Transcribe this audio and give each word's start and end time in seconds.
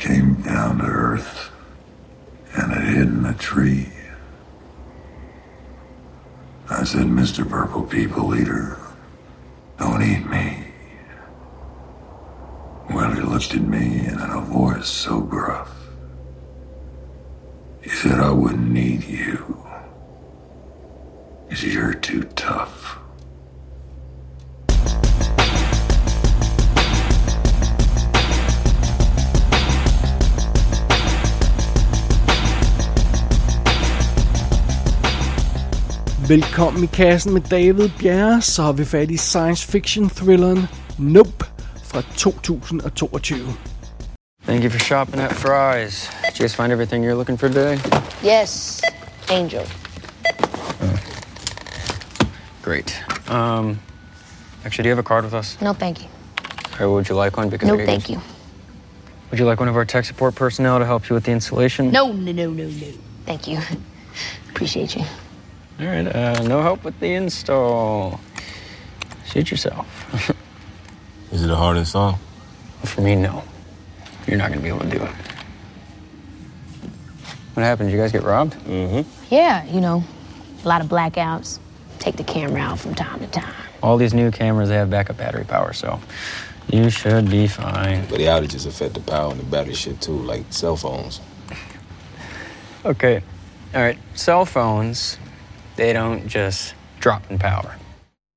came 0.00 0.34
down 0.36 0.78
to 0.78 0.84
earth 0.84 1.50
and 2.54 2.72
had 2.72 2.84
hid 2.84 3.08
in 3.08 3.26
a 3.26 3.34
tree. 3.34 3.92
I 6.70 6.84
said, 6.84 7.06
Mr. 7.06 7.46
Purple 7.46 7.82
People 7.82 8.34
Eater, 8.34 8.78
don't 9.78 10.02
eat 10.02 10.24
me. 10.26 10.68
Well, 12.90 13.12
he 13.12 13.20
looked 13.20 13.54
at 13.54 13.60
me 13.60 14.06
and 14.06 14.20
in 14.20 14.30
a 14.30 14.40
voice 14.40 14.88
so 14.88 15.20
gruff, 15.20 15.70
he 17.82 17.90
said, 17.90 18.20
I 18.20 18.30
wouldn't 18.30 18.76
eat 18.76 19.06
you. 19.06 19.66
Because 21.48 21.74
you're 21.74 21.94
too 21.94 22.22
tough. 22.36 22.98
Velkommen 36.30 36.84
i 36.84 36.86
kassen 36.86 37.32
med 37.32 37.40
David 37.50 37.90
Bjerre, 37.98 38.42
så 38.42 38.62
har 38.62 38.72
vi 38.72 38.84
fat 38.84 39.10
i 39.10 39.16
science 39.16 39.66
fiction 39.66 40.10
thrilleren 40.10 40.66
Nope 40.98 41.44
fra 41.84 42.02
2022. 42.16 43.36
Thank 44.46 44.62
you 44.62 44.70
for 44.70 44.78
shopping 44.78 45.20
at 45.20 45.32
Fry's. 45.32 46.08
Did 46.24 46.38
you 46.38 46.42
guys 46.44 46.54
find 46.54 46.72
everything 46.72 47.04
you're 47.04 47.16
looking 47.16 47.38
for 47.38 47.48
today? 47.48 47.78
Yes, 48.24 48.80
Angel. 49.30 49.62
Great. 52.62 53.02
Um, 53.28 53.78
actually, 54.64 54.82
do 54.84 54.88
you 54.88 54.94
have 54.96 55.04
a 55.04 55.08
card 55.08 55.24
with 55.24 55.34
us? 55.34 55.58
No, 55.60 55.72
thank 55.72 55.98
you. 55.98 56.08
Or 56.80 56.88
would 56.94 57.08
you 57.08 57.24
like 57.24 57.36
one? 57.40 57.48
Because 57.50 57.68
No, 57.68 57.74
I 57.82 57.86
thank 57.86 58.08
use- 58.08 58.10
you. 58.10 58.20
Would 59.30 59.40
you 59.40 59.46
like 59.50 59.60
one 59.60 59.68
of 59.70 59.76
our 59.76 59.84
tech 59.84 60.04
support 60.04 60.34
personnel 60.36 60.78
to 60.78 60.84
help 60.84 61.08
you 61.10 61.14
with 61.16 61.24
the 61.24 61.32
installation? 61.32 61.90
No, 61.90 62.12
no, 62.12 62.32
no, 62.32 62.50
no, 62.50 62.64
no. 62.64 62.86
Thank 63.26 63.48
you. 63.48 63.58
Appreciate 64.50 64.94
you. 64.96 65.04
All 65.80 65.86
right. 65.86 66.06
Uh, 66.06 66.42
no 66.42 66.60
help 66.60 66.84
with 66.84 66.98
the 67.00 67.14
install. 67.14 68.20
Shoot 69.24 69.50
yourself. 69.50 69.86
Is 71.32 71.42
it 71.42 71.50
a 71.50 71.56
hard 71.56 71.78
install? 71.78 72.18
For 72.84 73.00
me, 73.00 73.16
no. 73.16 73.42
You're 74.26 74.36
not 74.36 74.48
going 74.48 74.58
to 74.58 74.62
be 74.62 74.68
able 74.68 74.80
to 74.80 74.90
do 74.90 75.02
it. 75.02 75.10
What 77.54 77.62
happened? 77.62 77.88
Did 77.88 77.96
you 77.96 78.00
guys 78.02 78.12
get 78.12 78.24
robbed? 78.24 78.54
Mm-hmm. 78.64 79.34
Yeah, 79.34 79.64
you 79.64 79.80
know, 79.80 80.04
a 80.64 80.68
lot 80.68 80.82
of 80.82 80.88
blackouts. 80.88 81.58
Take 81.98 82.16
the 82.16 82.24
camera 82.24 82.60
out 82.60 82.78
from 82.78 82.94
time 82.94 83.20
to 83.20 83.26
time. 83.26 83.54
All 83.82 83.96
these 83.96 84.12
new 84.12 84.30
cameras, 84.30 84.68
they 84.68 84.76
have 84.76 84.90
backup 84.90 85.16
battery 85.16 85.44
power, 85.44 85.72
so 85.72 85.98
you 86.70 86.90
should 86.90 87.30
be 87.30 87.46
fine. 87.46 88.06
But 88.06 88.18
the 88.18 88.26
outages 88.26 88.66
affect 88.66 88.94
the 88.94 89.00
power 89.00 89.30
and 89.30 89.40
the 89.40 89.44
battery 89.44 89.74
shit 89.74 90.00
too, 90.00 90.12
like 90.12 90.44
cell 90.50 90.76
phones. 90.76 91.20
Okay. 92.84 93.22
All 93.74 93.80
right. 93.80 93.98
Cell 94.14 94.44
phones, 94.44 95.18
they 95.80 95.92
don't 95.92 96.38
just 96.38 96.76
drop 97.04 97.22
in 97.30 97.38
power. 97.38 97.76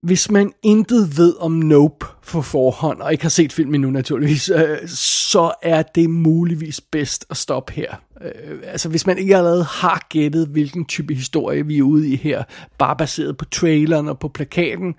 Hvis 0.04 0.32
man 0.32 0.52
intet 0.64 1.18
ved 1.18 1.34
om 1.40 1.52
Nope 1.52 2.06
på 2.28 2.42
forhånd, 2.42 3.02
og 3.02 3.12
ikke 3.12 3.24
har 3.24 3.30
set 3.30 3.54
filmen 3.54 3.76
endnu 3.76 3.92
naturligvis, 3.92 4.50
øh, 4.50 4.78
så 4.88 5.54
er 5.62 5.82
det 5.82 6.10
muligvis 6.10 6.82
bedst 6.82 7.26
at 7.30 7.38
stoppe 7.38 7.74
her. 7.74 7.96
Øh, 8.22 8.60
altså 8.68 8.90
hvis 8.90 9.08
man 9.08 9.18
ikke 9.18 9.38
allerede 9.38 9.64
har 9.64 10.08
gættet, 10.10 10.48
hvilken 10.48 10.86
type 10.86 11.14
historie 11.14 11.66
vi 11.66 11.78
er 11.78 11.84
ude 11.84 12.10
i 12.10 12.16
her, 12.16 12.44
bare 12.78 12.96
baseret 12.96 13.38
på 13.38 13.46
traileren 13.46 14.08
og 14.08 14.20
på 14.20 14.28
plakaten, 14.28 14.96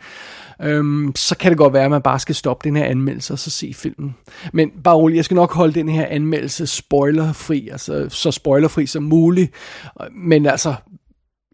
øh, 0.62 1.12
så 1.17 1.37
kan 1.37 1.50
det 1.50 1.59
godt 1.59 1.72
være, 1.72 1.84
at 1.84 1.91
man 1.91 2.03
bare 2.03 2.19
skal 2.19 2.34
stoppe 2.34 2.69
den 2.69 2.77
her 2.77 2.84
anmeldelse 2.84 3.33
og 3.33 3.39
så 3.39 3.50
se 3.50 3.75
filmen. 3.75 4.17
Men 4.53 4.70
bare 4.84 4.97
rolig, 4.97 5.17
jeg 5.17 5.25
skal 5.25 5.34
nok 5.34 5.53
holde 5.53 5.75
den 5.75 5.89
her 5.89 6.06
anmeldelse 6.06 6.67
spoilerfri, 6.67 7.69
altså 7.69 8.09
så 8.09 8.31
spoilerfri 8.31 8.87
som 8.87 9.03
muligt. 9.03 9.53
Øh, 10.00 10.06
men 10.12 10.47
altså, 10.47 10.75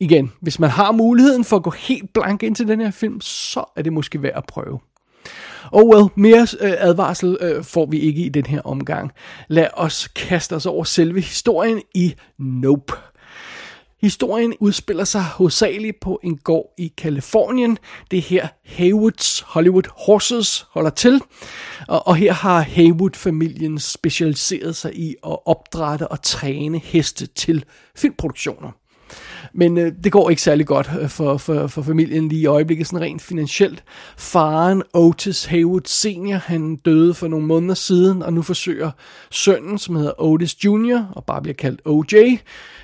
igen, 0.01 0.33
hvis 0.41 0.59
man 0.59 0.71
har 0.71 0.93
muligheden 0.93 1.45
for 1.45 1.57
at 1.57 1.63
gå 1.63 1.71
helt 1.71 2.13
blank 2.13 2.43
ind 2.43 2.57
til 2.57 2.69
den 2.69 2.81
her 2.81 2.91
film, 2.91 3.21
så 3.21 3.65
er 3.77 3.83
det 3.83 3.93
måske 3.93 4.23
værd 4.23 4.37
at 4.37 4.45
prøve. 4.49 4.81
Oh 5.73 5.85
well, 5.85 6.09
mere 6.15 6.47
øh, 6.61 6.73
advarsel 6.79 7.37
øh, 7.41 7.65
får 7.65 7.87
vi 7.87 7.99
ikke 7.99 8.23
i 8.23 8.29
den 8.29 8.47
her 8.47 8.61
omgang. 8.61 9.13
Lad 9.49 9.69
os 9.75 10.09
kaste 10.09 10.57
os 10.57 10.67
over 10.67 10.85
selve 10.85 11.21
historien 11.21 11.83
i 11.95 12.15
Nope. 12.39 12.93
Historien 14.01 14.55
udspiller 14.61 15.05
sig 15.05 15.23
hovedsageligt 15.23 16.01
på 16.01 16.21
en 16.23 16.37
gård 16.37 16.75
i 16.79 16.93
Kalifornien. 16.99 17.79
Det 18.11 18.17
er 18.17 18.23
her 18.23 18.49
Haywoods 18.65 19.41
Hollywood 19.41 19.83
Horses 20.07 20.67
holder 20.71 20.91
til. 20.91 21.23
Og, 21.89 22.07
og 22.07 22.17
her 22.17 22.33
har 22.33 22.61
Haywood-familien 22.61 23.79
specialiseret 23.79 24.77
sig 24.77 24.97
i 24.99 25.15
at 25.27 25.39
opdrætte 25.47 26.09
og 26.09 26.23
træne 26.23 26.79
heste 26.79 27.27
til 27.27 27.65
filmproduktioner. 27.97 28.71
Men 29.53 29.79
øh, 29.79 29.93
det 30.05 30.13
går 30.13 30.31
ikke 30.31 30.43
særlig 30.43 30.67
godt 30.67 30.91
øh, 31.01 31.09
for, 31.09 31.37
for, 31.37 31.67
for 31.67 31.83
familien 31.83 32.29
lige 32.29 32.41
i 32.41 32.47
øjeblikket, 32.47 32.87
sådan 32.87 33.01
rent 33.01 33.23
finansielt. 33.23 33.85
Faren, 34.17 34.83
Otis 34.95 35.45
Haywood 35.45 35.81
Senior, 35.87 36.39
han 36.39 36.77
døde 36.77 37.15
for 37.15 37.29
nogle 37.29 37.47
måneder 37.47 37.75
siden, 37.75 38.23
og 38.23 38.33
nu 38.33 38.43
forsøger 38.43 38.91
sønnen, 39.31 39.79
som 39.79 39.97
hedder 39.97 40.23
Otis 40.23 40.65
Jr., 40.65 41.05
og 41.13 41.25
bare 41.25 41.43
bliver 41.43 41.55
kaldt 41.55 41.81
OJ, 41.85 42.39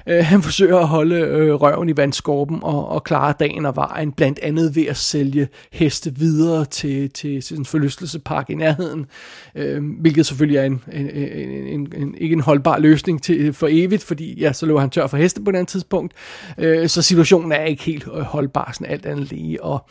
øh, 0.07 0.25
han 0.25 0.43
forsøger 0.43 0.79
at 0.79 0.89
holde 0.89 1.17
øh, 1.17 1.55
røven 1.55 1.89
i 1.89 1.97
vandskorben 1.97 2.59
og, 2.63 2.89
og 2.89 3.05
klare 3.05 3.35
dagen 3.41 3.67
og 3.67 3.77
vejen, 3.77 4.13
blandt 4.13 4.39
andet 4.43 4.77
ved 4.77 4.87
at 4.87 4.97
sælge 4.97 5.49
heste 5.73 6.15
videre 6.15 6.65
til, 6.65 7.11
til, 7.11 7.43
til 7.43 7.59
en 7.59 7.65
forlystelsespark 7.65 8.51
i 8.51 8.55
nærheden, 8.55 9.07
øh, 9.55 9.85
hvilket 10.01 10.27
selvfølgelig 10.27 10.59
er 10.59 10.65
en, 10.65 10.83
en, 10.93 11.11
en, 11.11 11.51
en, 11.67 11.93
en, 11.97 12.15
ikke 12.19 12.33
en 12.33 12.41
holdbar 12.41 12.79
løsning 12.79 13.23
til, 13.23 13.53
for 13.53 13.69
evigt, 13.71 14.03
fordi 14.03 14.41
ja, 14.41 14.53
så 14.53 14.67
løber 14.67 14.81
han 14.81 14.91
tør 14.91 15.07
for 15.07 15.17
heste 15.17 15.41
på 15.41 15.51
et 15.51 15.57
andet 15.57 15.69
tidspunkt, 15.69 16.15
øh, 16.59 16.89
så 16.89 17.03
situationen 17.03 17.53
er 17.53 17.65
ikke 17.65 17.83
helt 17.83 18.05
øh, 18.15 18.21
holdbar, 18.21 18.71
sådan 18.75 18.93
alt 18.93 19.07
andet 19.07 19.31
lige, 19.31 19.63
og 19.63 19.89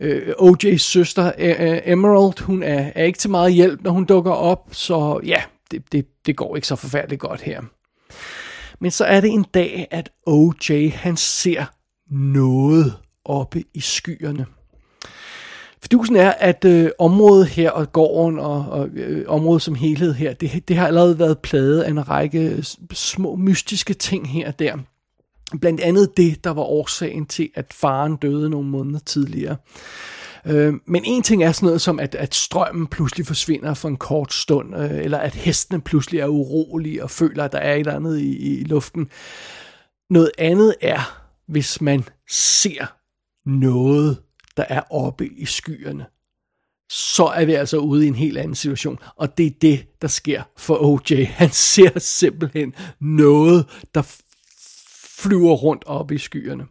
øh, 0.00 0.32
OJ's 0.38 0.76
søster 0.76 1.32
øh, 1.38 1.78
Emerald, 1.84 2.42
hun 2.42 2.62
er, 2.62 2.90
er 2.94 3.04
ikke 3.04 3.18
til 3.18 3.30
meget 3.30 3.52
hjælp, 3.52 3.82
når 3.82 3.90
hun 3.90 4.04
dukker 4.04 4.32
op, 4.32 4.68
så 4.72 5.20
ja, 5.26 5.42
det, 5.70 5.92
det, 5.92 6.06
det 6.26 6.36
går 6.36 6.56
ikke 6.56 6.68
så 6.68 6.76
forfærdeligt 6.76 7.20
godt 7.20 7.40
her. 7.40 7.60
Men 8.80 8.90
så 8.90 9.04
er 9.04 9.20
det 9.20 9.30
en 9.30 9.46
dag, 9.54 9.88
at 9.90 10.10
OJ 10.26 10.88
han 10.94 11.16
ser 11.16 11.64
noget 12.10 12.94
oppe 13.24 13.64
i 13.74 13.80
skyerne. 13.80 14.46
Fidusen 15.82 16.16
er, 16.16 16.30
at 16.30 16.64
øh, 16.64 16.90
området 16.98 17.46
her 17.46 17.70
og 17.70 17.92
gården 17.92 18.38
og, 18.38 18.66
og 18.70 18.88
øh, 18.88 19.24
området 19.28 19.62
som 19.62 19.74
helhed 19.74 20.14
her, 20.14 20.32
det, 20.32 20.68
det 20.68 20.76
har 20.76 20.86
allerede 20.86 21.18
været 21.18 21.38
plaget 21.38 21.82
af 21.82 21.90
en 21.90 22.08
række 22.08 22.64
små 22.92 23.36
mystiske 23.36 23.94
ting 23.94 24.30
her 24.30 24.48
og 24.48 24.58
der. 24.58 24.76
Blandt 25.60 25.80
andet 25.80 26.16
det, 26.16 26.44
der 26.44 26.50
var 26.50 26.62
årsagen 26.62 27.26
til, 27.26 27.50
at 27.54 27.74
faren 27.74 28.16
døde 28.16 28.50
nogle 28.50 28.68
måneder 28.68 28.98
tidligere. 28.98 29.56
Øh, 30.46 30.74
men 30.86 31.02
en 31.04 31.22
ting 31.22 31.44
er 31.44 31.52
sådan 31.52 31.66
noget 31.66 31.80
som, 31.80 32.00
at, 32.00 32.14
at 32.14 32.34
strømmen 32.34 32.86
pludselig 32.86 33.26
forsvinder 33.26 33.74
for 33.74 33.88
en 33.88 33.96
kort 33.96 34.32
stund, 34.32 34.76
øh, 34.76 34.98
eller 34.98 35.18
at 35.18 35.34
hestene 35.34 35.80
pludselig 35.80 36.20
er 36.20 36.26
urolige 36.26 37.02
og 37.02 37.10
føler, 37.10 37.44
at 37.44 37.52
der 37.52 37.58
er 37.58 37.74
et 37.74 37.80
eller 37.80 37.96
andet 37.96 38.18
i, 38.18 38.60
i 38.60 38.64
luften. 38.64 39.08
Noget 40.10 40.30
andet 40.38 40.74
er, 40.80 41.22
hvis 41.48 41.80
man 41.80 42.04
ser 42.30 42.86
noget, 43.46 44.18
der 44.56 44.64
er 44.68 44.82
oppe 44.90 45.26
i 45.26 45.44
skyerne. 45.44 46.06
Så 46.92 47.24
er 47.24 47.44
vi 47.44 47.54
altså 47.54 47.76
ude 47.76 48.04
i 48.04 48.08
en 48.08 48.14
helt 48.14 48.38
anden 48.38 48.54
situation. 48.54 48.98
Og 49.16 49.38
det 49.38 49.46
er 49.46 49.50
det, 49.62 49.86
der 50.02 50.08
sker 50.08 50.42
for 50.56 50.84
OJ. 50.84 51.24
Han 51.24 51.50
ser 51.50 51.98
simpelthen 51.98 52.74
noget, 53.00 53.66
der 53.94 54.02
flyver 55.20 55.52
rundt 55.52 55.84
op 55.86 56.12
i 56.12 56.18
skyerne. 56.18 56.64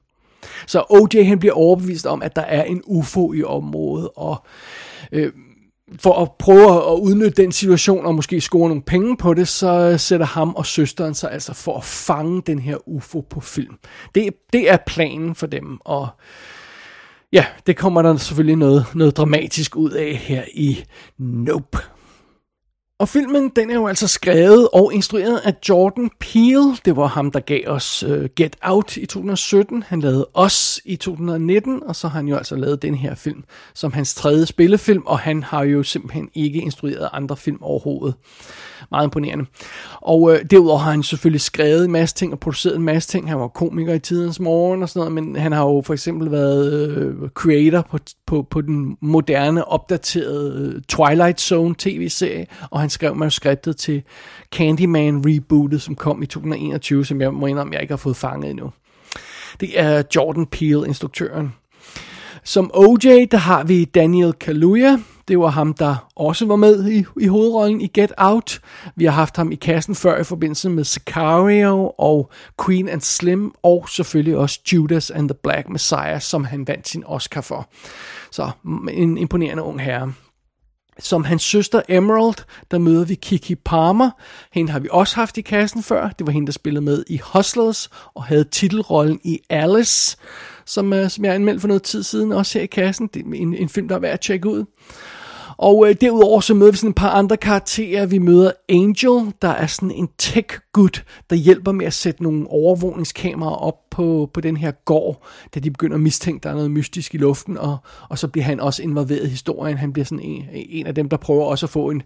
Så 0.68 0.84
OJ 0.90 1.24
han 1.24 1.40
bliver 1.40 1.54
overbevist 1.54 2.06
om, 2.06 2.22
at 2.22 2.36
der 2.36 2.42
er 2.42 2.64
en 2.64 2.82
UFO 2.86 3.34
i 3.34 3.44
området, 3.44 4.10
og 4.16 4.44
øh, 5.12 5.32
for 6.00 6.22
at 6.22 6.32
prøve 6.40 6.92
at 6.92 7.00
udnytte 7.00 7.42
den 7.44 7.52
situation 7.52 8.06
og 8.06 8.16
måske 8.16 8.42
score 8.42 8.68
nogle 8.70 8.84
penge 8.84 9.18
på 9.18 9.34
det, 9.34 9.48
så 9.48 9.98
sætter 9.98 10.26
ham 10.26 10.56
og 10.56 10.66
søsteren 10.66 11.14
sig 11.14 11.32
altså 11.32 11.54
for 11.54 11.78
at 11.78 11.84
fange 11.84 12.42
den 12.48 12.60
her 12.60 12.88
UFO 12.88 13.22
på 13.22 13.40
film. 13.40 13.76
Det, 14.16 14.30
det 14.54 14.72
er 14.72 14.78
planen 14.88 15.36
for 15.36 15.48
dem, 15.48 15.78
og 15.80 16.08
ja, 17.34 17.46
det 17.68 17.78
kommer 17.78 18.02
der 18.02 18.18
selvfølgelig 18.18 18.56
noget, 18.56 18.86
noget 18.96 19.18
dramatisk 19.18 19.76
ud 19.76 19.92
af 19.92 20.16
her 20.16 20.44
i 20.54 20.84
Nope. 21.18 21.78
Og 23.00 23.10
filmen, 23.10 23.50
den 23.56 23.70
er 23.70 23.76
jo 23.76 23.88
altså 23.88 24.08
skrevet 24.08 24.70
og 24.74 24.94
instrueret 24.94 25.38
af 25.38 25.54
Jordan 25.70 26.10
Peele. 26.20 26.78
Det 26.86 26.96
var 26.96 27.08
ham, 27.08 27.32
der 27.32 27.40
gav 27.40 27.64
os 27.68 28.04
uh, 28.04 28.26
Get 28.36 28.56
Out 28.62 28.98
i 28.98 29.06
2017. 29.06 29.84
Han 29.88 30.00
lavede 30.00 30.28
Os 30.34 30.82
i 30.86 30.96
2019, 30.96 31.84
og 31.84 31.96
så 31.96 32.08
har 32.08 32.20
han 32.20 32.28
jo 32.28 32.36
altså 32.36 32.56
lavet 32.56 32.82
den 32.82 32.96
her 32.96 33.16
film 33.16 33.44
som 33.74 33.94
hans 33.94 34.16
tredje 34.16 34.46
spillefilm, 34.46 35.04
og 35.06 35.20
han 35.20 35.44
har 35.44 35.64
jo 35.64 35.84
simpelthen 35.84 36.30
ikke 36.34 36.62
instrueret 36.62 37.10
andre 37.14 37.38
film 37.38 37.58
overhovedet. 37.62 38.16
Meget 38.92 39.08
imponerende. 39.08 39.46
Og 40.02 40.34
øh, 40.34 40.46
derudover 40.52 40.80
har 40.80 40.92
han 40.92 41.04
selvfølgelig 41.04 41.42
skrevet 41.42 41.86
en 41.86 41.92
masse 41.92 42.16
ting 42.16 42.34
og 42.34 42.40
produceret 42.40 42.76
en 42.76 42.84
masse 42.84 43.10
ting. 43.10 43.30
Han 43.30 43.40
var 43.40 43.48
komiker 43.48 43.94
i 43.94 44.00
tidens 44.00 44.40
morgen 44.40 44.84
og 44.84 44.90
sådan 44.90 45.12
noget, 45.12 45.26
men 45.26 45.42
han 45.42 45.52
har 45.52 45.64
jo 45.64 45.82
for 45.86 45.94
eksempel 45.94 46.32
været 46.32 46.90
øh, 46.90 47.30
creator 47.30 47.88
på, 47.92 47.98
på, 48.28 48.48
på 48.50 48.62
den 48.62 48.98
moderne, 49.02 49.66
opdaterede 49.66 50.74
øh, 50.76 50.82
Twilight 50.82 51.42
Zone 51.42 51.76
tv-serie, 51.78 52.46
og 52.70 52.80
han 52.80 52.90
han 52.90 52.92
skrev 52.92 53.16
manuskriptet 53.16 53.78
til 53.78 54.04
Candyman 54.56 55.24
rebootet, 55.26 55.82
som 55.82 55.96
kom 55.96 56.24
i 56.24 56.26
2021, 56.26 57.06
som 57.06 57.22
jeg 57.22 57.34
må 57.34 57.46
indrømme, 57.46 57.74
jeg 57.74 57.82
ikke 57.82 57.92
har 57.92 57.98
fået 57.98 58.16
fanget 58.16 58.50
endnu. 58.50 58.72
Det 59.60 59.80
er 59.80 60.04
Jordan 60.16 60.46
Peele, 60.46 60.88
instruktøren. 60.88 61.54
Som 62.44 62.72
OJ, 62.74 63.26
der 63.32 63.38
har 63.38 63.64
vi 63.64 63.86
Daniel 63.86 64.34
Kaluuya. 64.34 64.98
Det 65.30 65.40
var 65.40 65.48
ham, 65.48 65.74
der 65.74 66.10
også 66.16 66.46
var 66.46 66.56
med 66.56 66.90
i, 66.92 67.06
i 67.20 67.28
hovedrollen 67.28 67.82
i 67.82 67.88
Get 67.88 68.12
Out. 68.18 68.62
Vi 68.96 69.06
har 69.06 69.12
haft 69.12 69.38
ham 69.38 69.52
i 69.52 69.56
kassen 69.56 69.96
før 69.96 70.20
i 70.20 70.24
forbindelse 70.24 70.70
med 70.70 70.84
Sicario 70.84 71.92
og 71.98 72.32
Queen 72.66 72.90
and 72.90 73.02
Slim, 73.02 73.52
og 73.64 73.90
selvfølgelig 73.90 74.38
også 74.38 74.60
Judas 74.74 75.12
and 75.12 75.30
the 75.30 75.38
Black 75.44 75.70
Messiah, 75.70 76.22
som 76.22 76.44
han 76.44 76.68
vandt 76.68 76.88
sin 76.88 77.04
Oscar 77.06 77.42
for. 77.42 77.70
Så 78.32 78.52
mm, 78.64 78.88
en 78.92 79.18
imponerende 79.18 79.64
ung 79.64 79.82
herre. 79.82 80.14
Som 81.00 81.24
hans 81.24 81.44
søster 81.44 81.82
Emerald, 81.90 82.46
der 82.72 82.78
møder 82.78 83.06
vi 83.06 83.16
Kiki 83.16 83.56
Palmer. 83.56 84.10
Hende 84.54 84.72
har 84.72 84.80
vi 84.80 84.88
også 84.92 85.16
haft 85.16 85.38
i 85.38 85.42
kassen 85.42 85.84
før. 85.84 86.10
Det 86.10 86.28
var 86.28 86.34
hende, 86.34 86.46
der 86.46 86.52
spillede 86.52 86.86
med 86.86 87.04
i 87.08 87.20
Hustlers 87.34 87.90
og 88.16 88.24
havde 88.24 88.44
titelrollen 88.44 89.20
i 89.24 89.40
Alice, 89.50 90.18
som, 90.66 90.94
øh, 90.94 91.10
som 91.10 91.26
jeg 91.26 91.36
anmeldte 91.36 91.62
for 91.62 91.68
noget 91.68 91.84
tid 91.84 92.04
siden, 92.04 92.32
også 92.32 92.58
her 92.58 92.64
i 92.64 92.68
kassen. 92.68 93.10
Det 93.14 93.26
er 93.26 93.30
en, 93.34 93.54
en 93.54 93.70
film, 93.70 93.88
der 93.88 93.96
er 93.96 94.00
værd 94.00 94.14
at 94.14 94.20
tjekke 94.20 94.50
ud. 94.50 94.66
Og 95.60 95.90
øh, 95.90 95.96
derudover 96.02 96.40
så 96.40 96.54
møder 96.54 96.72
vi 96.72 96.78
sådan 96.78 96.90
et 96.90 96.96
par 96.96 97.10
andre 97.10 97.38
karakterer. 97.38 98.06
Vi 98.06 98.18
møder 98.18 98.52
Angel, 98.70 99.34
der 99.42 99.48
er 99.48 99.68
sådan 99.68 99.92
en 99.92 100.10
tech-gut, 100.18 101.04
der 101.30 101.36
hjælper 101.36 101.72
med 101.72 101.86
at 101.86 101.94
sætte 101.94 102.24
nogle 102.24 102.48
overvågningskameraer 102.48 103.56
op 103.56 103.76
på, 103.92 104.30
på 104.34 104.42
den 104.42 104.58
her 104.58 104.72
gård, 104.72 105.26
da 105.56 105.60
de 105.60 105.72
begynder 105.72 105.96
at 105.96 106.02
mistænke, 106.02 106.44
der 106.44 106.50
er 106.50 106.54
noget 106.54 106.72
mystisk 106.72 107.16
i 107.16 107.18
luften, 107.18 107.58
og, 107.58 107.78
og 108.10 108.18
så 108.20 108.28
bliver 108.28 108.46
han 108.46 108.60
også 108.60 108.84
involveret 108.84 109.26
i 109.26 109.30
historien. 109.30 109.78
Han 109.78 109.94
bliver 109.94 110.06
sådan 110.06 110.26
en, 110.26 110.46
en 110.52 110.88
af 110.88 110.96
dem, 110.96 111.10
der 111.10 111.18
prøver 111.18 111.46
også 111.46 111.66
at 111.66 111.70
få 111.70 111.90
en 111.90 112.02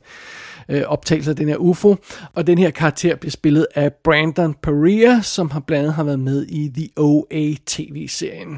øh, 0.70 0.84
optagelse 0.88 1.30
af 1.30 1.36
den 1.36 1.50
her 1.50 1.58
UFO. 1.58 1.96
Og 2.34 2.48
den 2.48 2.58
her 2.58 2.70
karakter 2.70 3.16
bliver 3.16 3.32
spillet 3.32 3.68
af 3.76 3.94
Brandon 4.04 4.54
Perea, 4.62 5.22
som 5.22 5.52
har 5.52 5.60
blandt 5.60 5.84
andet 5.84 5.94
har 5.94 6.04
været 6.04 6.20
med 6.20 6.46
i 6.50 6.72
The 6.76 6.90
OA 6.98 7.54
TV-serien 7.66 8.58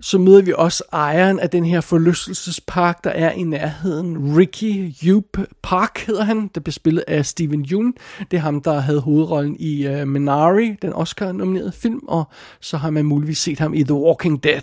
så 0.00 0.18
møder 0.18 0.42
vi 0.42 0.52
også 0.56 0.84
ejeren 0.92 1.40
af 1.40 1.50
den 1.50 1.64
her 1.64 1.80
forlystelsespark, 1.80 3.04
der 3.04 3.10
er 3.10 3.30
i 3.30 3.42
nærheden. 3.42 4.36
Ricky 4.36 4.94
Yup 5.04 5.38
Park 5.62 5.98
hedder 6.06 6.24
han, 6.24 6.50
der 6.54 6.60
bliver 6.60 6.72
spillet 6.72 7.04
af 7.08 7.26
Steven 7.26 7.66
Yeun. 7.70 7.94
Det 8.30 8.36
er 8.36 8.40
ham, 8.40 8.62
der 8.62 8.80
havde 8.80 9.00
hovedrollen 9.00 9.56
i 9.58 9.86
uh, 9.86 10.08
Minari, 10.08 10.76
den 10.82 10.92
Oscar-nominerede 10.92 11.72
film, 11.72 12.00
og 12.08 12.24
så 12.60 12.76
har 12.76 12.90
man 12.90 13.04
muligvis 13.04 13.38
set 13.38 13.58
ham 13.58 13.74
i 13.74 13.82
The 13.82 13.94
Walking 13.94 14.44
Dead. 14.44 14.62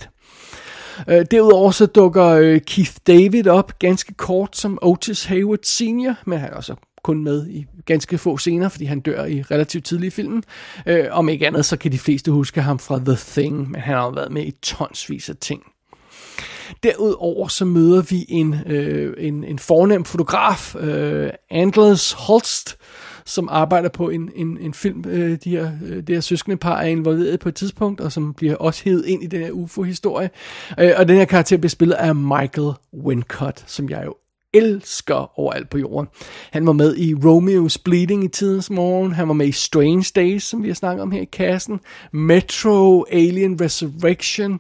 Uh, 1.08 1.26
derudover 1.32 1.72
så 1.72 1.86
dukker 1.86 2.40
uh, 2.40 2.58
Keith 2.62 2.94
David 3.08 3.48
op 3.48 3.80
ganske 3.80 4.14
kort 4.14 4.58
som 4.58 4.80
Otis 4.82 5.26
Hayward 5.26 5.60
Senior, 5.64 6.16
men 6.26 6.40
han 6.40 6.50
er 6.50 6.56
også 6.56 6.76
kun 7.08 7.24
med 7.24 7.48
i 7.48 7.66
ganske 7.86 8.18
få 8.18 8.38
scener, 8.38 8.70
fordi 8.70 8.86
han 8.86 9.00
dør 9.00 9.26
i 9.26 9.42
relativt 9.42 9.86
tidlig 9.86 10.08
i 10.08 10.10
filmen. 10.10 10.44
Øh, 10.86 11.06
om 11.12 11.30
ikke 11.30 11.48
andet, 11.48 11.66
så 11.66 11.78
kan 11.78 11.92
de 11.92 12.00
fleste 12.00 12.32
huske 12.32 12.62
ham 12.62 12.80
fra 12.80 13.00
The 13.00 13.16
Thing, 13.16 13.72
men 13.72 13.82
han 13.82 13.96
har 13.96 14.04
jo 14.04 14.10
været 14.10 14.32
med 14.32 14.46
i 14.46 14.52
tonsvis 14.52 15.30
af 15.30 15.36
ting. 15.42 15.62
Derudover 16.84 17.48
så 17.48 17.66
møder 17.66 18.02
vi 18.02 18.26
en, 18.30 18.56
øh, 18.66 19.14
en, 19.18 19.44
en 19.44 19.60
fornem 19.60 20.06
fotograf, 20.06 20.76
øh, 20.76 21.30
Andles 21.50 22.12
Holst, 22.12 22.78
som 23.26 23.50
arbejder 23.52 23.90
på 23.90 24.10
en, 24.10 24.32
en, 24.36 24.58
en 24.62 24.74
film, 24.74 25.04
øh, 25.08 25.38
de 25.44 25.50
her, 25.50 25.72
øh, 25.86 25.98
det 25.98 26.10
her 26.10 26.22
søskende 26.22 26.58
par 26.58 26.78
er 26.78 26.88
involveret 26.88 27.40
på 27.40 27.50
et 27.50 27.56
tidspunkt, 27.56 28.02
og 28.02 28.12
som 28.12 28.34
bliver 28.34 28.56
også 28.56 28.84
hævet 28.84 29.06
ind 29.06 29.24
i 29.24 29.28
den 29.28 29.42
her 29.42 29.52
UFO-historie. 29.52 30.30
Øh, 30.80 30.92
og 30.98 31.08
den 31.08 31.18
her 31.18 31.26
karakter 31.26 31.58
bliver 31.58 31.70
spillet 31.70 31.96
af 31.96 32.16
Michael 32.16 32.72
Wincott, 32.94 33.64
som 33.68 33.90
jeg 33.90 34.04
jo 34.06 34.16
elsker 34.58 35.40
overalt 35.40 35.70
på 35.70 35.78
jorden. 35.78 36.08
Han 36.52 36.66
var 36.66 36.74
med 36.74 36.96
i 36.96 37.14
Romeo's 37.14 37.82
Bleeding 37.84 38.24
i 38.24 38.28
tidens 38.28 38.70
morgen. 38.70 39.12
Han 39.12 39.28
var 39.28 39.34
med 39.34 39.48
i 39.48 39.52
Strange 39.52 40.12
Days, 40.16 40.44
som 40.44 40.64
vi 40.64 40.68
har 40.68 40.76
snakket 40.76 41.02
om 41.02 41.12
her 41.12 41.22
i 41.22 41.26
kassen. 41.26 41.80
Metro, 42.12 43.06
Alien 43.12 43.62
Resurrection. 43.62 44.60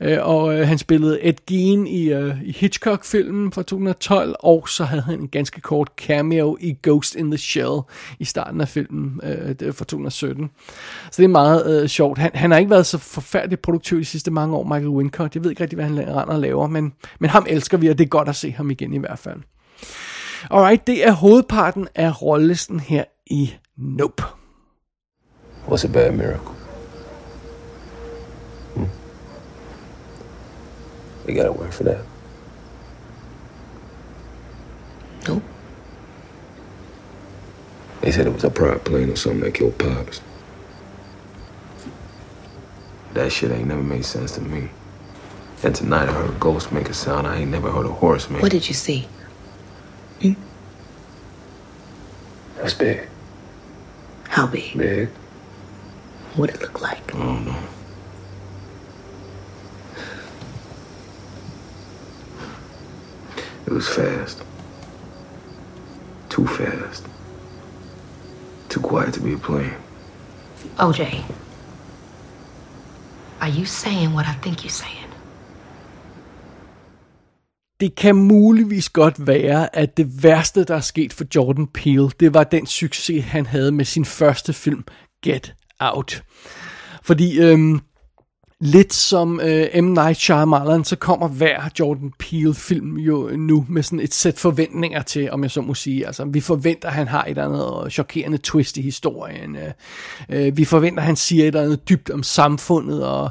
Øh, 0.00 0.18
og 0.20 0.58
øh, 0.58 0.68
han 0.68 0.78
spillede 0.78 1.24
Ed 1.24 1.46
Gein 1.46 1.86
i, 1.86 2.12
øh, 2.12 2.42
i 2.42 2.52
Hitchcock-filmen 2.52 3.52
fra 3.52 3.62
2012. 3.62 4.34
Og 4.40 4.68
så 4.68 4.84
havde 4.84 5.02
han 5.02 5.20
en 5.20 5.28
ganske 5.28 5.60
kort 5.60 5.90
cameo 5.96 6.56
i 6.60 6.76
Ghost 6.82 7.14
in 7.14 7.30
the 7.30 7.38
Shell 7.38 7.80
i 8.18 8.24
starten 8.24 8.60
af 8.60 8.68
filmen 8.68 9.20
øh, 9.22 9.74
fra 9.74 9.84
2017. 9.84 10.50
Så 11.10 11.22
det 11.22 11.24
er 11.24 11.28
meget 11.28 11.82
øh, 11.82 11.88
sjovt. 11.88 12.18
Han, 12.18 12.30
han 12.34 12.50
har 12.50 12.58
ikke 12.58 12.70
været 12.70 12.86
så 12.86 12.98
forfærdeligt 12.98 13.62
produktiv 13.62 13.98
de 13.98 14.04
sidste 14.04 14.30
mange 14.30 14.56
år, 14.56 14.64
Michael 14.64 14.88
Wincott. 14.88 15.34
Jeg 15.34 15.44
ved 15.44 15.50
ikke 15.50 15.62
rigtig, 15.62 15.76
hvad 15.76 15.86
han 15.86 15.98
render 15.98 16.34
og 16.34 16.40
laver, 16.40 16.66
men, 16.66 16.92
men 17.18 17.30
ham 17.30 17.46
elsker 17.48 17.78
vi, 17.78 17.88
og 17.88 17.98
det 17.98 18.04
er 18.04 18.08
godt 18.08 18.28
at 18.28 18.36
se 18.36 18.50
ham 18.50 18.70
igen 18.70 18.94
i 18.94 18.98
hvert 18.98 19.18
fald. 19.18 19.33
Alright, 20.50 20.86
det 20.86 21.06
er 21.06 21.12
hovedparten 21.12 21.88
af 21.94 22.22
rollelisten 22.22 22.80
her 22.80 23.04
i 23.26 23.54
Nope. 23.76 24.22
What's 25.66 25.84
a 25.84 25.88
bad 25.88 26.12
miracle? 26.12 26.54
Hmm? 28.74 28.88
We 31.26 31.34
gotta 31.34 31.52
work 31.52 31.72
for 31.72 31.84
that. 31.84 32.04
Nope. 35.28 35.42
They 38.02 38.12
said 38.12 38.26
it 38.26 38.34
was 38.34 38.44
a 38.44 38.50
private 38.50 38.84
plane 38.84 39.10
or 39.10 39.16
something 39.16 39.44
that 39.44 39.54
killed 39.54 39.78
Pops. 39.78 40.22
That 43.14 43.32
shit 43.32 43.50
ain't 43.50 43.68
never 43.68 43.82
made 43.82 44.04
sense 44.04 44.32
to 44.32 44.40
me. 44.40 44.68
And 45.62 45.74
tonight 45.74 46.08
I 46.08 46.12
heard 46.12 46.30
a 46.30 46.38
ghost 46.38 46.72
make 46.72 46.90
a 46.90 46.94
sound 46.94 47.26
I 47.26 47.36
ain't 47.36 47.50
never 47.50 47.70
heard 47.70 47.86
a 47.86 47.92
horse 47.92 48.28
make. 48.28 48.42
What 48.42 48.50
did 48.50 48.68
you 48.68 48.74
see? 48.74 49.08
Hmm? 50.20 50.32
That's 52.64 52.72
big. 52.72 53.06
How 54.30 54.46
big? 54.46 54.74
Big. 54.74 55.10
What 56.34 56.48
it 56.48 56.62
look 56.62 56.80
like? 56.80 57.14
I 57.14 57.18
don't 57.18 57.44
know. 57.44 57.58
It 63.66 63.70
was 63.70 63.86
fast. 63.86 64.42
Too 66.30 66.46
fast. 66.46 67.06
Too 68.70 68.80
quiet 68.80 69.12
to 69.12 69.20
be 69.20 69.34
a 69.34 69.36
plane. 69.36 69.74
OJ, 70.78 71.22
are 73.42 73.48
you 73.50 73.66
saying 73.66 74.14
what 74.14 74.26
I 74.26 74.32
think 74.36 74.64
you're 74.64 74.70
saying? 74.70 75.03
Det 77.80 77.94
kan 77.94 78.16
muligvis 78.16 78.88
godt 78.88 79.26
være, 79.26 79.76
at 79.76 79.96
det 79.96 80.22
værste, 80.22 80.64
der 80.64 80.76
er 80.76 80.80
sket 80.80 81.12
for 81.12 81.24
Jordan 81.34 81.66
Peele, 81.66 82.10
det 82.20 82.34
var 82.34 82.44
den 82.44 82.66
succes, 82.66 83.24
han 83.24 83.46
havde 83.46 83.72
med 83.72 83.84
sin 83.84 84.04
første 84.04 84.52
film, 84.52 84.84
Get 85.24 85.54
Out. 85.80 86.22
Fordi 87.02 87.40
øhm, 87.40 87.80
lidt 88.60 88.94
som 88.94 89.40
øh, 89.40 89.82
M. 89.82 89.84
Night 89.84 90.18
Shyamalan, 90.18 90.84
så 90.84 90.96
kommer 90.96 91.28
hver 91.28 91.68
Jordan 91.80 92.12
Peele-film 92.18 92.96
jo 92.96 93.30
nu 93.36 93.66
med 93.68 93.82
sådan 93.82 94.00
et 94.00 94.14
sæt 94.14 94.38
forventninger 94.38 95.02
til, 95.02 95.30
om 95.30 95.42
jeg 95.42 95.50
så 95.50 95.60
må 95.60 95.74
sige. 95.74 96.06
Altså, 96.06 96.24
vi 96.24 96.40
forventer, 96.40 96.88
at 96.88 96.94
han 96.94 97.08
har 97.08 97.24
et 97.24 97.30
eller 97.30 97.44
andet 97.44 97.92
chokerende 97.92 98.38
twist 98.38 98.76
i 98.76 98.82
historien. 98.82 99.56
Øh, 99.56 99.72
øh 100.28 100.56
vi 100.56 100.64
forventer, 100.64 101.00
at 101.00 101.06
han 101.06 101.16
siger 101.16 101.42
et 101.42 101.46
eller 101.46 101.62
andet 101.62 101.88
dybt 101.88 102.10
om 102.10 102.22
samfundet, 102.22 103.04
og, 103.06 103.30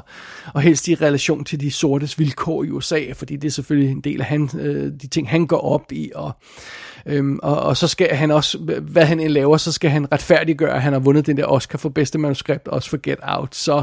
og 0.54 0.60
helst 0.60 0.88
i 0.88 0.94
relation 0.94 1.44
til 1.44 1.60
de 1.60 1.70
sortes 1.70 2.18
vilkår 2.18 2.64
i 2.64 2.70
USA, 2.70 3.00
fordi 3.12 3.36
det 3.36 3.48
er 3.48 3.52
selvfølgelig 3.52 3.90
en 3.90 4.00
del 4.00 4.20
af 4.20 4.26
han, 4.26 4.50
øh, 4.58 4.92
de 5.02 5.06
ting, 5.06 5.30
han 5.30 5.46
går 5.46 5.60
op 5.60 5.92
i, 5.92 6.10
og 6.14 6.32
Øhm, 7.06 7.38
og, 7.42 7.60
og 7.60 7.76
så 7.76 7.88
skal 7.88 8.08
han 8.08 8.30
også, 8.30 8.58
hvad 8.82 9.04
han 9.04 9.20
end 9.20 9.28
laver, 9.28 9.56
så 9.56 9.72
skal 9.72 9.90
han 9.90 10.12
retfærdiggøre, 10.12 10.74
at 10.74 10.82
han 10.82 10.92
har 10.92 11.00
vundet 11.00 11.26
den 11.26 11.36
der 11.36 11.46
Oscar 11.46 11.78
for 11.78 11.88
bedste 11.88 12.18
manuskript, 12.18 12.68
også 12.68 12.90
for 12.90 12.96
Get 13.02 13.18
Out. 13.22 13.54
Så 13.54 13.82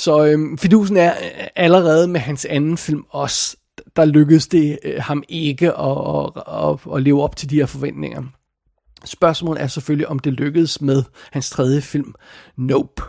så 0.00 0.24
øhm, 0.24 0.58
fidusen 0.58 0.96
er 0.96 1.10
øh, 1.10 1.46
allerede 1.56 2.08
med 2.08 2.20
hans 2.20 2.44
anden 2.44 2.76
film 2.76 3.04
også, 3.10 3.56
der 3.96 4.04
lykkedes 4.04 4.46
det 4.46 4.78
øh, 4.84 5.00
ham 5.02 5.22
ikke 5.28 5.72
at, 5.72 6.32
at, 6.36 6.42
at, 6.46 6.96
at 6.96 7.02
leve 7.02 7.22
op 7.22 7.36
til 7.36 7.50
de 7.50 7.56
her 7.56 7.66
forventninger. 7.66 8.22
Spørgsmålet 9.04 9.62
er 9.62 9.66
selvfølgelig, 9.66 10.08
om 10.08 10.18
det 10.18 10.32
lykkedes 10.32 10.80
med 10.80 11.02
hans 11.32 11.50
tredje 11.50 11.80
film, 11.80 12.14
Nope. 12.56 13.02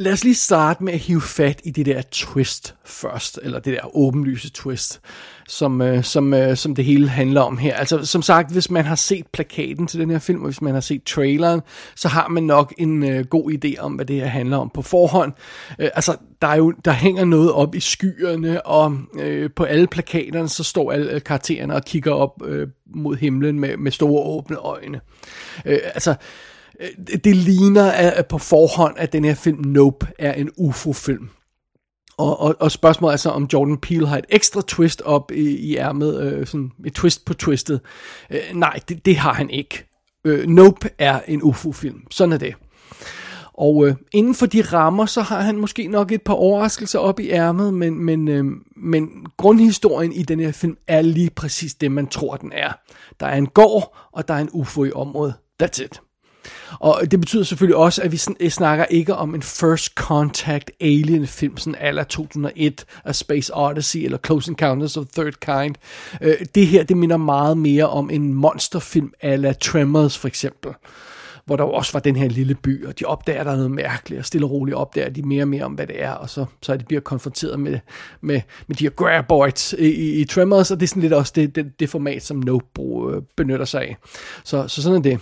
Lad 0.00 0.12
os 0.12 0.24
lige 0.24 0.34
starte 0.34 0.84
med 0.84 0.92
at 0.92 0.98
hive 0.98 1.20
fat 1.20 1.60
i 1.64 1.70
det 1.70 1.86
der 1.86 2.02
twist 2.10 2.74
først, 2.84 3.38
eller 3.42 3.58
det 3.58 3.72
der 3.72 3.96
åbenlyse 3.96 4.50
twist, 4.50 5.00
som, 5.48 5.82
øh, 5.82 6.04
som, 6.04 6.34
øh, 6.34 6.56
som 6.56 6.74
det 6.74 6.84
hele 6.84 7.08
handler 7.08 7.40
om 7.40 7.58
her. 7.58 7.76
Altså 7.76 8.06
som 8.06 8.22
sagt, 8.22 8.52
hvis 8.52 8.70
man 8.70 8.84
har 8.84 8.94
set 8.94 9.26
plakaten 9.32 9.86
til 9.86 10.00
den 10.00 10.10
her 10.10 10.18
film, 10.18 10.40
og 10.40 10.44
hvis 10.44 10.62
man 10.62 10.74
har 10.74 10.80
set 10.80 11.04
traileren, 11.04 11.60
så 11.96 12.08
har 12.08 12.28
man 12.28 12.42
nok 12.42 12.74
en 12.78 13.02
øh, 13.02 13.24
god 13.24 13.52
idé 13.52 13.80
om, 13.80 13.92
hvad 13.92 14.04
det 14.04 14.16
her 14.16 14.26
handler 14.26 14.56
om 14.56 14.70
på 14.74 14.82
forhånd. 14.82 15.32
Øh, 15.78 15.88
altså, 15.94 16.16
der, 16.42 16.48
er 16.48 16.56
jo, 16.56 16.70
der 16.84 16.92
hænger 16.92 17.24
noget 17.24 17.52
op 17.52 17.74
i 17.74 17.80
skyerne, 17.80 18.66
og 18.66 18.98
øh, 19.18 19.50
på 19.56 19.64
alle 19.64 19.86
plakaterne, 19.86 20.48
så 20.48 20.64
står 20.64 20.92
alle 20.92 21.10
øh, 21.12 21.22
karaktererne 21.22 21.74
og 21.74 21.84
kigger 21.84 22.12
op 22.12 22.42
øh, 22.44 22.68
mod 22.94 23.16
himlen 23.16 23.60
med, 23.60 23.76
med 23.76 23.92
store 23.92 24.22
åbne 24.22 24.56
øjne. 24.56 25.00
Øh, 25.66 25.78
altså, 25.94 26.14
Øh, 26.80 27.18
det 27.24 27.36
ligner 27.36 27.90
at 27.90 28.26
på 28.26 28.38
forhånd, 28.38 28.94
at 28.98 29.12
den 29.12 29.24
her 29.24 29.34
film 29.34 29.58
Nope 29.66 30.06
er 30.18 30.32
en 30.32 30.50
UFO-film. 30.56 31.28
Og, 32.18 32.40
og, 32.40 32.56
og 32.60 32.70
spørgsmålet 32.70 33.12
er 33.12 33.16
så, 33.16 33.30
om 33.30 33.48
Jordan 33.52 33.78
Peele 33.78 34.06
har 34.06 34.18
et 34.18 34.24
ekstra 34.28 34.62
twist 34.66 35.02
op 35.02 35.32
i, 35.32 35.56
i 35.56 35.76
ærmet, 35.76 36.22
øh, 36.22 36.46
sådan 36.46 36.72
et 36.86 36.92
twist 36.92 37.24
på 37.24 37.34
twistet. 37.34 37.80
Øh, 38.30 38.40
nej, 38.54 38.80
det, 38.88 39.04
det 39.04 39.16
har 39.16 39.32
han 39.32 39.50
ikke. 39.50 39.86
Øh, 40.24 40.46
nope 40.46 40.90
er 40.98 41.20
en 41.28 41.42
UFO-film. 41.42 42.02
Sådan 42.10 42.32
er 42.32 42.38
det. 42.38 42.54
Og 43.54 43.86
øh, 43.86 43.94
inden 44.12 44.34
for 44.34 44.46
de 44.46 44.62
rammer, 44.62 45.06
så 45.06 45.22
har 45.22 45.40
han 45.40 45.56
måske 45.56 45.86
nok 45.86 46.12
et 46.12 46.22
par 46.22 46.34
overraskelser 46.34 46.98
op 46.98 47.20
i 47.20 47.30
ærmet, 47.30 47.74
men, 47.74 48.04
men, 48.04 48.28
øh, 48.28 48.44
men 48.76 49.26
grundhistorien 49.36 50.12
i 50.12 50.22
den 50.22 50.40
her 50.40 50.52
film 50.52 50.76
er 50.88 51.02
lige 51.02 51.30
præcis 51.30 51.74
det, 51.74 51.92
man 51.92 52.06
tror, 52.06 52.36
den 52.36 52.52
er. 52.52 52.72
Der 53.20 53.26
er 53.26 53.36
en 53.36 53.46
gård, 53.46 53.96
og 54.12 54.28
der 54.28 54.34
er 54.34 54.38
en 54.38 54.50
UFO 54.52 54.84
i 54.84 54.92
området. 54.92 55.34
That's 55.62 55.84
it. 55.84 56.00
Og 56.80 57.02
det 57.10 57.20
betyder 57.20 57.42
selvfølgelig 57.42 57.76
også, 57.76 58.02
at 58.02 58.12
vi 58.12 58.20
øh, 58.40 58.50
snakker 58.50 58.84
ikke 58.84 59.14
om 59.14 59.34
en 59.34 59.42
first 59.42 59.94
contact 59.94 60.70
alien 60.80 61.26
film, 61.26 61.56
sådan 61.56 61.76
ala 61.80 62.02
2001 62.02 62.84
af 63.04 63.14
Space 63.14 63.56
Odyssey 63.56 64.00
eller 64.00 64.18
Close 64.26 64.50
Encounters 64.50 64.96
of 64.96 65.06
Third 65.06 65.32
Kind. 65.40 65.74
Øh, 66.20 66.34
det 66.54 66.66
her, 66.66 66.82
det 66.82 66.96
minder 66.96 67.16
meget 67.16 67.58
mere 67.58 67.88
om 67.88 68.10
en 68.10 68.34
monsterfilm 68.34 69.12
ala 69.20 69.52
Tremors 69.52 70.18
for 70.18 70.28
eksempel 70.28 70.72
hvor 71.50 71.56
der 71.56 71.64
også 71.64 71.92
var 71.92 72.00
den 72.00 72.16
her 72.16 72.28
lille 72.28 72.54
by, 72.54 72.86
og 72.86 72.98
de 73.00 73.04
opdager, 73.04 73.44
der 73.44 73.50
er 73.50 73.56
noget 73.56 73.70
mærkeligt, 73.70 74.18
og 74.18 74.24
stille 74.24 74.46
og 74.46 74.50
roligt 74.50 74.76
opdager 74.76 75.10
de 75.10 75.22
mere 75.22 75.42
og 75.42 75.48
mere 75.48 75.64
om, 75.64 75.72
hvad 75.72 75.86
det 75.86 76.02
er, 76.02 76.10
og 76.10 76.30
så, 76.30 76.44
så 76.62 76.72
er 76.72 76.76
de 76.76 76.84
bliver 76.84 77.00
konfronteret 77.00 77.60
med, 77.60 77.78
med, 78.20 78.40
med 78.66 78.76
de 78.76 78.84
her 78.84 78.90
graboids 78.90 79.72
i, 79.72 79.84
i, 79.84 80.20
i 80.20 80.24
Tremors, 80.24 80.70
og 80.70 80.80
det 80.80 80.86
er 80.86 80.88
sådan 80.88 81.02
lidt 81.02 81.12
også 81.12 81.32
det, 81.36 81.56
det, 81.56 81.80
det 81.80 81.88
format, 81.88 82.22
som 82.22 82.36
Nope 82.36 82.82
øh, 82.82 83.22
benytter 83.36 83.64
sig 83.64 83.80
af. 83.82 83.96
Så, 84.44 84.68
så 84.68 84.82
sådan 84.82 84.98
er 84.98 85.02
det. 85.02 85.20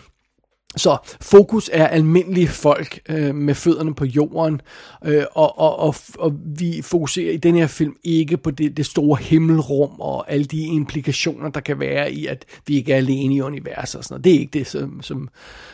Så 0.79 0.97
fokus 1.21 1.71
er 1.73 1.87
almindelige 1.87 2.49
folk 2.49 3.01
øh, 3.09 3.35
med 3.35 3.55
fødderne 3.55 3.95
på 3.95 4.05
jorden, 4.05 4.61
øh, 5.05 5.25
og, 5.35 5.59
og, 5.59 5.79
og, 5.79 5.95
og 6.19 6.35
vi 6.45 6.83
fokuserer 6.83 7.33
i 7.33 7.37
den 7.37 7.55
her 7.55 7.67
film 7.67 7.97
ikke 8.05 8.37
på 8.37 8.51
det, 8.51 8.77
det 8.77 8.87
store 8.87 9.19
himmelrum 9.21 10.01
og 10.01 10.33
alle 10.33 10.45
de 10.45 10.63
implikationer, 10.63 11.49
der 11.51 11.61
kan 11.61 11.81
være 11.81 12.13
i, 12.13 12.27
at 12.27 12.45
vi 12.67 12.77
ikke 12.77 12.93
er 12.93 12.97
alene 12.97 13.35
i 13.35 13.41
universet 13.41 13.99
og 13.99 14.05
sådan 14.05 14.15
noget. 14.15 14.25
Det 14.25 14.35
er 14.35 14.39
ikke 14.39 14.59
det, 14.59 14.67
som, 14.67 15.03
som, 15.03 15.29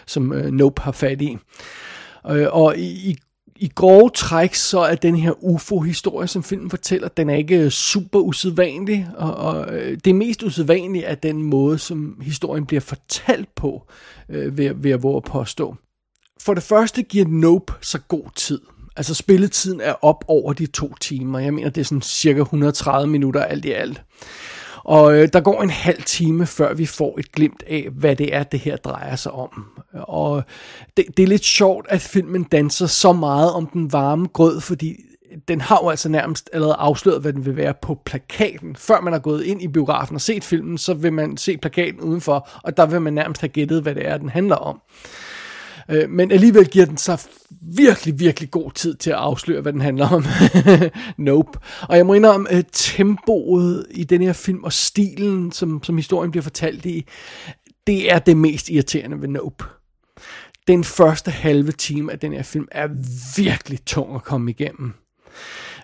som 0.06 0.32
øh, 0.32 0.50
Nope 0.50 0.82
har 0.82 0.92
fat 0.92 1.22
i. 1.22 1.38
Øh, 2.30 2.46
og 2.50 2.76
i, 2.78 3.10
i 3.10 3.16
i 3.64 3.72
grove 3.74 4.10
træk, 4.10 4.54
så 4.54 4.78
er 4.78 4.94
den 4.94 5.16
her 5.16 5.44
UFO-historie, 5.44 6.28
som 6.28 6.42
filmen 6.42 6.70
fortæller, 6.70 7.08
den 7.08 7.30
er 7.30 7.34
ikke 7.34 7.56
øh, 7.56 7.70
super 7.70 8.18
usædvanlig, 8.18 9.08
og, 9.16 9.34
og 9.34 9.74
øh, 9.74 9.98
det 10.04 10.14
mest 10.14 10.42
usædvanlige 10.42 11.04
er 11.04 11.14
den 11.14 11.42
måde, 11.42 11.78
som 11.78 12.20
historien 12.22 12.66
bliver 12.66 12.80
fortalt 12.80 13.54
på, 13.54 13.86
øh, 14.28 14.58
ved, 14.58 14.74
ved 14.74 14.90
at 14.90 15.02
våge 15.02 15.16
at 15.16 15.24
påstå. 15.24 15.76
For 16.40 16.54
det 16.54 16.62
første 16.62 17.02
giver 17.02 17.24
Nope 17.28 17.72
så 17.80 17.98
god 17.98 18.24
tid. 18.36 18.60
Altså 18.96 19.14
spilletiden 19.14 19.80
er 19.80 20.04
op 20.04 20.24
over 20.28 20.52
de 20.52 20.66
to 20.66 20.94
timer. 21.00 21.38
Jeg 21.38 21.54
mener, 21.54 21.70
det 21.70 21.80
er 21.80 21.84
sådan 21.84 22.02
cirka 22.02 22.40
130 22.40 23.10
minutter 23.10 23.44
alt 23.44 23.64
i 23.64 23.72
alt. 23.72 24.02
Og 24.84 25.16
øh, 25.16 25.28
der 25.32 25.40
går 25.40 25.62
en 25.62 25.70
halv 25.70 26.02
time, 26.02 26.46
før 26.46 26.74
vi 26.74 26.86
får 26.86 27.18
et 27.18 27.32
glimt 27.32 27.62
af, 27.66 27.88
hvad 27.92 28.16
det 28.16 28.34
er, 28.34 28.42
det 28.42 28.60
her 28.60 28.76
drejer 28.76 29.16
sig 29.16 29.32
om. 29.32 29.64
Og 29.92 30.42
det, 30.96 31.04
det 31.16 31.22
er 31.22 31.26
lidt 31.26 31.44
sjovt, 31.44 31.86
at 31.88 32.00
filmen 32.00 32.42
danser 32.42 32.86
så 32.86 33.12
meget 33.12 33.52
om 33.52 33.66
den 33.66 33.92
varme 33.92 34.26
grød, 34.26 34.60
fordi 34.60 34.96
den 35.48 35.60
har 35.60 35.80
jo 35.82 35.88
altså 35.88 36.08
nærmest 36.08 36.50
allerede 36.52 36.74
afsløret, 36.74 37.20
hvad 37.20 37.32
den 37.32 37.46
vil 37.46 37.56
være 37.56 37.74
på 37.82 38.00
plakaten. 38.04 38.76
Før 38.76 39.00
man 39.00 39.12
har 39.12 39.20
gået 39.20 39.44
ind 39.44 39.62
i 39.62 39.68
biografen 39.68 40.14
og 40.14 40.20
set 40.20 40.44
filmen, 40.44 40.78
så 40.78 40.94
vil 40.94 41.12
man 41.12 41.36
se 41.36 41.56
plakaten 41.56 42.00
udenfor, 42.00 42.48
og 42.62 42.76
der 42.76 42.86
vil 42.86 43.00
man 43.00 43.12
nærmest 43.12 43.40
have 43.40 43.48
gættet, 43.48 43.82
hvad 43.82 43.94
det 43.94 44.08
er, 44.08 44.16
den 44.16 44.28
handler 44.28 44.56
om. 44.56 44.80
Øh, 44.84 45.33
Øh, 45.90 46.10
men 46.10 46.30
alligevel 46.30 46.68
giver 46.68 46.86
den 46.86 46.96
sig 46.96 47.18
virkelig, 47.60 48.20
virkelig 48.20 48.50
god 48.50 48.70
tid 48.72 48.94
til 48.94 49.10
at 49.10 49.16
afsløre, 49.16 49.60
hvad 49.60 49.72
den 49.72 49.80
handler 49.80 50.08
om. 50.08 50.24
nope. 51.24 51.58
Og 51.88 51.96
jeg 51.96 52.06
må 52.06 52.14
indrømme, 52.14 52.50
at 52.50 52.66
tempoet 52.72 53.86
i 53.90 54.04
den 54.04 54.22
her 54.22 54.32
film 54.32 54.64
og 54.64 54.72
stilen, 54.72 55.52
som, 55.52 55.82
som 55.82 55.96
historien 55.96 56.30
bliver 56.30 56.42
fortalt 56.42 56.86
i, 56.86 57.06
det 57.86 58.12
er 58.12 58.18
det 58.18 58.36
mest 58.36 58.70
irriterende 58.70 59.20
ved 59.20 59.28
Nope. 59.28 59.64
Den 60.68 60.84
første 60.84 61.30
halve 61.30 61.72
time 61.72 62.12
af 62.12 62.18
den 62.18 62.32
her 62.32 62.42
film 62.42 62.68
er 62.72 62.88
virkelig 63.36 63.84
tung 63.86 64.14
at 64.14 64.22
komme 64.22 64.50
igennem. 64.50 64.94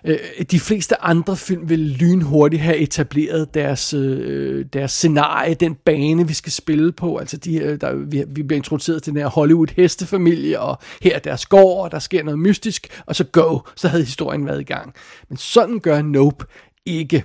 Øh, 0.05 0.17
de 0.51 0.59
fleste 0.59 1.01
andre 1.01 1.37
film 1.37 1.69
vil 1.69 1.79
lynhurtigt 1.79 2.61
have 2.61 2.77
etableret 2.77 3.53
deres, 3.53 3.93
øh, 3.93 4.65
deres 4.73 4.91
scenarie, 4.91 5.53
den 5.53 5.75
bane, 5.75 6.27
vi 6.27 6.33
skal 6.33 6.51
spille 6.51 6.91
på. 6.91 7.17
Altså, 7.17 7.37
de, 7.37 7.57
øh, 7.57 7.81
der, 7.81 7.95
vi, 7.95 8.23
vi 8.27 8.43
bliver 8.43 8.57
introduceret 8.57 9.03
til 9.03 9.13
den 9.13 9.21
her 9.21 9.29
Hollywood-hestefamilie, 9.29 10.59
og 10.59 10.77
her 11.01 11.15
er 11.15 11.19
deres 11.19 11.45
gård, 11.45 11.83
og 11.83 11.91
der 11.91 11.99
sker 11.99 12.23
noget 12.23 12.39
mystisk, 12.39 13.01
og 13.05 13.15
så 13.15 13.23
go, 13.23 13.59
så 13.75 13.87
havde 13.87 14.03
historien 14.03 14.45
været 14.45 14.61
i 14.61 14.63
gang. 14.63 14.93
Men 15.29 15.37
sådan 15.37 15.79
gør 15.79 16.01
Nope 16.01 16.45
ikke. 16.85 17.23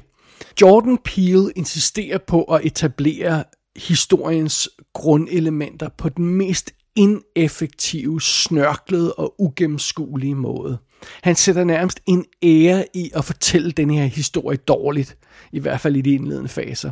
Jordan 0.61 0.99
Peele 1.05 1.53
insisterer 1.57 2.19
på 2.19 2.43
at 2.43 2.61
etablere 2.65 3.45
historiens 3.77 4.69
grundelementer 4.95 5.89
på 5.99 6.09
den 6.09 6.27
mest 6.27 6.73
ineffektive, 6.97 8.21
snørklede 8.21 9.15
og 9.15 9.35
ugennemskuelige 9.39 10.35
måde. 10.35 10.79
Han 11.23 11.35
sætter 11.35 11.65
nærmest 11.65 12.01
en 12.07 12.25
ære 12.43 12.85
i 12.95 13.11
at 13.15 13.25
fortælle 13.25 13.71
den 13.71 13.91
her 13.91 14.05
historie 14.05 14.57
dårligt, 14.57 15.17
i 15.53 15.59
hvert 15.59 15.81
fald 15.81 15.97
i 15.97 16.01
de 16.01 16.15
indledende 16.15 16.49
faser. 16.49 16.91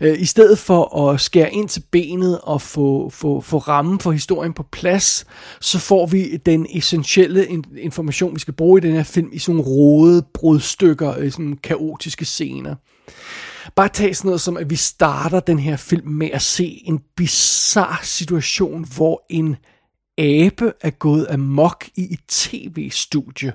Øh, 0.00 0.20
I 0.20 0.24
stedet 0.24 0.58
for 0.58 1.08
at 1.08 1.20
skære 1.20 1.52
ind 1.52 1.68
til 1.68 1.82
benet 1.90 2.40
og 2.40 2.62
få, 2.62 3.10
få, 3.10 3.40
få 3.40 3.58
rammen 3.58 4.00
for 4.00 4.12
historien 4.12 4.52
på 4.52 4.62
plads, 4.72 5.26
så 5.60 5.78
får 5.78 6.06
vi 6.06 6.36
den 6.36 6.66
essentielle 6.70 7.46
information, 7.78 8.34
vi 8.34 8.40
skal 8.40 8.54
bruge 8.54 8.78
i 8.78 8.82
den 8.86 8.92
her 8.92 9.02
film, 9.02 9.28
i 9.32 9.38
sådan 9.38 9.56
nogle 9.56 9.70
rode 9.70 10.24
brudstykker, 10.34 11.16
i 11.16 11.30
sådan 11.30 11.58
kaotiske 11.62 12.24
scener. 12.24 12.74
Bare 13.76 13.88
tag 13.88 14.16
sådan 14.16 14.28
noget 14.28 14.40
som, 14.40 14.56
at 14.56 14.70
vi 14.70 14.76
starter 14.76 15.40
den 15.40 15.58
her 15.58 15.76
film 15.76 16.08
med 16.08 16.30
at 16.32 16.42
se 16.42 16.82
en 16.84 17.00
bizarre 17.16 18.04
situation, 18.04 18.86
hvor 18.96 19.26
en 19.30 19.56
abe 20.18 20.72
er 20.80 20.90
gået 20.90 21.26
amok 21.30 21.88
i 21.96 22.12
et 22.12 22.20
tv-studie. 22.28 23.52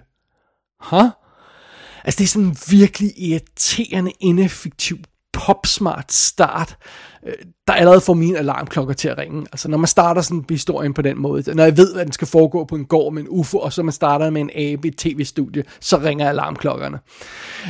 Huh? 0.79 1.09
Altså 2.03 2.17
det 2.17 2.23
er 2.23 2.27
sådan 2.27 2.47
en 2.47 2.57
virkelig 2.69 3.13
irriterende, 3.17 4.11
ineffektiv 4.19 4.97
topsmart 5.45 6.13
start, 6.13 6.77
øh, 7.25 7.33
der 7.67 7.73
allerede 7.73 8.01
får 8.01 8.13
mine 8.13 8.37
alarmklokker 8.37 8.93
til 8.93 9.07
at 9.07 9.17
ringe. 9.17 9.47
Altså 9.51 9.69
når 9.69 9.77
man 9.77 9.87
starter 9.87 10.21
sådan 10.21 10.37
en 10.37 10.45
historie 10.49 10.93
på 10.93 11.01
den 11.01 11.17
måde, 11.17 11.55
når 11.55 11.63
jeg 11.63 11.77
ved, 11.77 11.95
at 11.95 12.05
den 12.05 12.13
skal 12.13 12.27
foregå 12.27 12.65
på 12.65 12.75
en 12.75 12.85
gård 12.85 13.13
med 13.13 13.21
en 13.21 13.27
UFO, 13.29 13.57
og 13.57 13.73
så 13.73 13.83
man 13.83 13.91
starter 13.91 14.29
med 14.29 14.41
en 14.41 14.49
abe 14.55 14.87
i 14.87 14.91
tv-studie, 14.91 15.63
så 15.79 15.97
ringer 15.97 16.29
alarmklokkerne. 16.29 16.99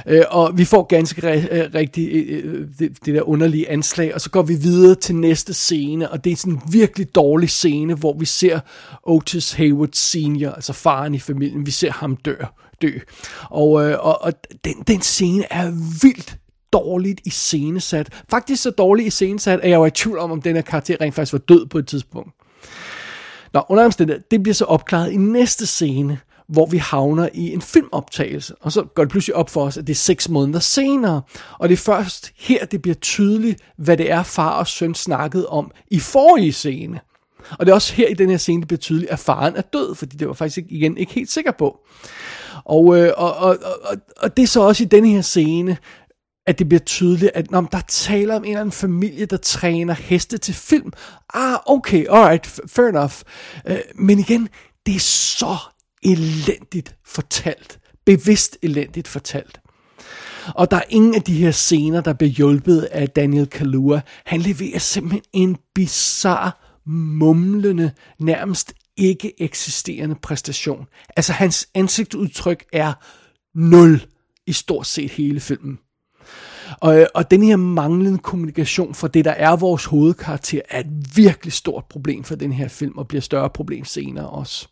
Øh, 0.08 0.24
og 0.30 0.58
vi 0.58 0.66
får 0.66 0.84
ganske 0.84 1.24
rigtigt 1.24 1.54
øh, 1.54 1.70
rigtig 1.74 2.10
øh, 2.14 2.68
det, 2.80 3.06
det 3.06 3.16
der 3.16 3.22
underlige 3.22 3.70
anslag, 3.70 4.14
og 4.14 4.22
så 4.22 4.30
går 4.30 4.42
vi 4.42 4.56
videre 4.56 4.96
til 4.96 5.16
næste 5.16 5.54
scene, 5.54 6.12
og 6.12 6.24
det 6.24 6.32
er 6.32 6.36
sådan 6.36 6.54
en 6.54 6.62
virkelig 6.72 7.16
dårlig 7.16 7.50
scene, 7.50 7.94
hvor 7.94 8.18
vi 8.20 8.26
ser 8.26 8.60
Otis 9.04 9.54
Hayward 9.54 9.90
Senior, 9.94 10.52
altså 10.52 10.74
faren 10.74 11.16
i 11.16 11.20
familien, 11.20 11.66
vi 11.66 11.72
ser 11.72 11.92
ham 11.92 12.16
dø. 12.16 12.36
dø. 12.82 12.92
Og, 13.50 13.72
og, 13.72 14.22
og 14.22 14.34
den, 14.66 14.74
den 14.88 15.02
scene 15.02 15.54
er 15.54 15.72
vildt 16.02 16.38
dårligt 16.74 17.22
i 17.26 17.30
scenesat. 17.30 18.24
Faktisk 18.30 18.64
så 18.64 18.70
dårligt 18.70 19.08
i 19.08 19.10
scenesat, 19.10 19.60
at 19.60 19.70
jeg 19.70 19.80
var 19.82 19.88
i 19.88 19.92
tvivl 19.92 20.20
om, 20.20 20.32
om 20.32 20.42
den 20.42 20.56
her 20.56 20.62
karakter 20.62 21.02
rent 21.02 21.16
faktisk 21.16 21.34
var 21.34 21.40
død 21.40 21.66
på 21.66 21.78
et 21.78 21.88
tidspunkt. 21.88 22.32
Nå, 23.54 23.64
under 23.70 23.86
omstændighed, 23.86 24.24
det 24.32 24.44
bliver 24.44 24.54
så 24.54 24.66
opklaret 24.66 25.12
i 25.12 25.18
næste 25.18 25.66
scene, 25.66 26.20
hvor 26.48 26.66
vi 26.66 26.78
havner 26.78 27.30
i 27.34 27.54
en 27.54 27.62
filmoptagelse. 27.62 28.56
Og 28.62 28.72
så 28.72 28.84
går 28.84 29.04
det 29.04 29.12
pludselig 29.12 29.36
op 29.36 29.50
for 29.50 29.66
os, 29.66 29.78
at 29.78 29.88
det 29.88 29.94
er 29.94 29.98
seks 29.98 30.30
måneder 30.30 30.60
senere. 30.60 31.22
Og 31.60 31.70
det 31.70 31.74
er 31.74 31.78
først 31.78 32.32
her, 32.36 32.66
det 32.66 32.82
bliver 32.82 32.96
tydeligt, 32.96 33.62
hvad 33.78 33.98
det 33.98 34.12
er, 34.12 34.24
far 34.24 34.60
og 34.60 34.68
søn 34.68 34.96
snakkede 34.96 35.48
om 35.48 35.72
i 35.92 36.00
forrige 36.00 36.54
scene. 36.54 37.00
Og 37.52 37.66
det 37.66 37.70
er 37.72 37.76
også 37.76 37.94
her 37.94 38.08
i 38.08 38.14
den 38.14 38.30
her 38.30 38.38
scene, 38.38 38.62
det 38.62 38.68
bliver 38.68 38.80
tydeligt, 38.80 39.12
at 39.12 39.20
faren 39.20 39.56
er 39.56 39.62
død, 39.62 39.96
fordi 39.96 40.18
det 40.18 40.28
var 40.28 40.34
faktisk 40.34 40.66
igen 40.70 40.98
ikke 40.98 41.14
helt 41.14 41.32
sikker 41.32 41.52
på. 41.52 41.78
Og, 42.66 42.98
øh, 42.98 43.14
og, 43.18 43.36
og, 43.36 43.58
og, 43.84 43.98
og 44.18 44.38
det 44.38 44.44
er 44.44 44.48
så 44.48 44.62
også 44.62 44.84
i 44.84 44.88
den 44.88 45.06
her 45.06 45.22
scene, 45.22 45.78
at 46.48 46.60
det 46.60 46.70
bliver 46.70 46.80
tydeligt, 46.80 47.32
at 47.36 47.52
når 47.52 47.62
der 47.62 47.82
taler 47.88 48.36
om 48.36 48.44
en 48.44 48.50
eller 48.50 48.60
anden 48.62 48.72
familie, 48.72 49.26
der 49.26 49.38
træner 49.38 49.94
heste 49.94 50.38
til 50.38 50.54
film. 50.54 50.94
Ah, 51.34 51.58
okay, 51.66 52.06
alright, 52.10 52.60
fair 52.68 52.88
enough. 52.88 53.14
Uh, 53.70 53.76
men 53.96 54.20
igen, 54.20 54.50
det 54.86 54.96
er 54.96 55.00
så 55.00 55.58
elendigt 56.04 56.96
fortalt. 57.06 57.80
Bevidst 58.06 58.58
elendigt 58.62 59.08
fortalt. 59.08 59.60
Og 60.56 60.72
der 60.72 60.78
er 60.78 60.84
ingen 60.90 61.16
af 61.16 61.22
de 61.22 61.34
her 61.34 61.52
scener, 61.52 62.02
der 62.02 62.14
bliver 62.14 62.32
hjulpet 62.32 62.82
af 62.82 63.10
Daniel 63.10 63.48
Kalua. 63.48 64.02
Han 64.26 64.42
leverer 64.42 64.80
simpelthen 64.80 65.24
en 65.34 65.58
bizarre, 65.76 66.52
mumlende, 66.86 67.92
nærmest 68.20 68.74
ikke 68.98 69.42
eksisterende 69.42 70.16
præstation. 70.16 70.86
Altså 71.18 71.34
hans 71.34 71.68
ansigtsudtryk 71.76 72.66
er 72.74 72.94
nul 73.56 74.06
i 74.48 74.54
stort 74.54 74.88
set 74.88 75.12
hele 75.12 75.40
filmen. 75.40 75.80
Og, 76.80 77.00
øh, 77.00 77.06
og 77.14 77.32
den 77.32 77.44
her 77.44 77.56
manglende 77.56 78.18
kommunikation 78.18 78.94
for 78.94 79.08
det, 79.08 79.26
der 79.26 79.32
er 79.32 79.56
vores 79.56 79.86
hovedkarakter, 79.86 80.62
er 80.70 80.80
et 80.80 81.16
virkelig 81.16 81.54
stort 81.54 81.86
problem 81.90 82.24
for 82.24 82.36
den 82.36 82.54
her 82.54 82.68
film, 82.68 82.98
og 82.98 83.08
bliver 83.08 83.22
større 83.22 83.50
problem 83.50 83.86
senere 83.86 84.30
også. 84.30 84.68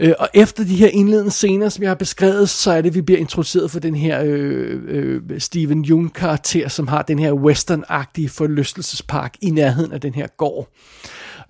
Øh, 0.00 0.12
og 0.18 0.28
efter 0.34 0.64
de 0.64 0.76
her 0.76 0.88
indledende 0.88 1.30
scener, 1.30 1.68
som 1.68 1.82
jeg 1.82 1.90
har 1.90 1.94
beskrevet, 1.94 2.48
så 2.48 2.70
er 2.70 2.80
det, 2.80 2.88
at 2.88 2.94
vi 2.94 3.00
bliver 3.00 3.20
introduceret 3.20 3.70
for 3.70 3.80
den 3.80 3.94
her 3.94 4.22
øh, 4.24 4.80
øh, 4.86 5.40
Steven 5.40 5.82
Jung-karakter, 5.82 6.68
som 6.68 6.88
har 6.88 7.02
den 7.02 7.18
her 7.18 7.32
western-agtige 7.32 8.28
forlystelsespark 8.28 9.34
i 9.40 9.50
nærheden 9.50 9.92
af 9.92 10.00
den 10.00 10.14
her 10.14 10.26
gård. 10.36 10.68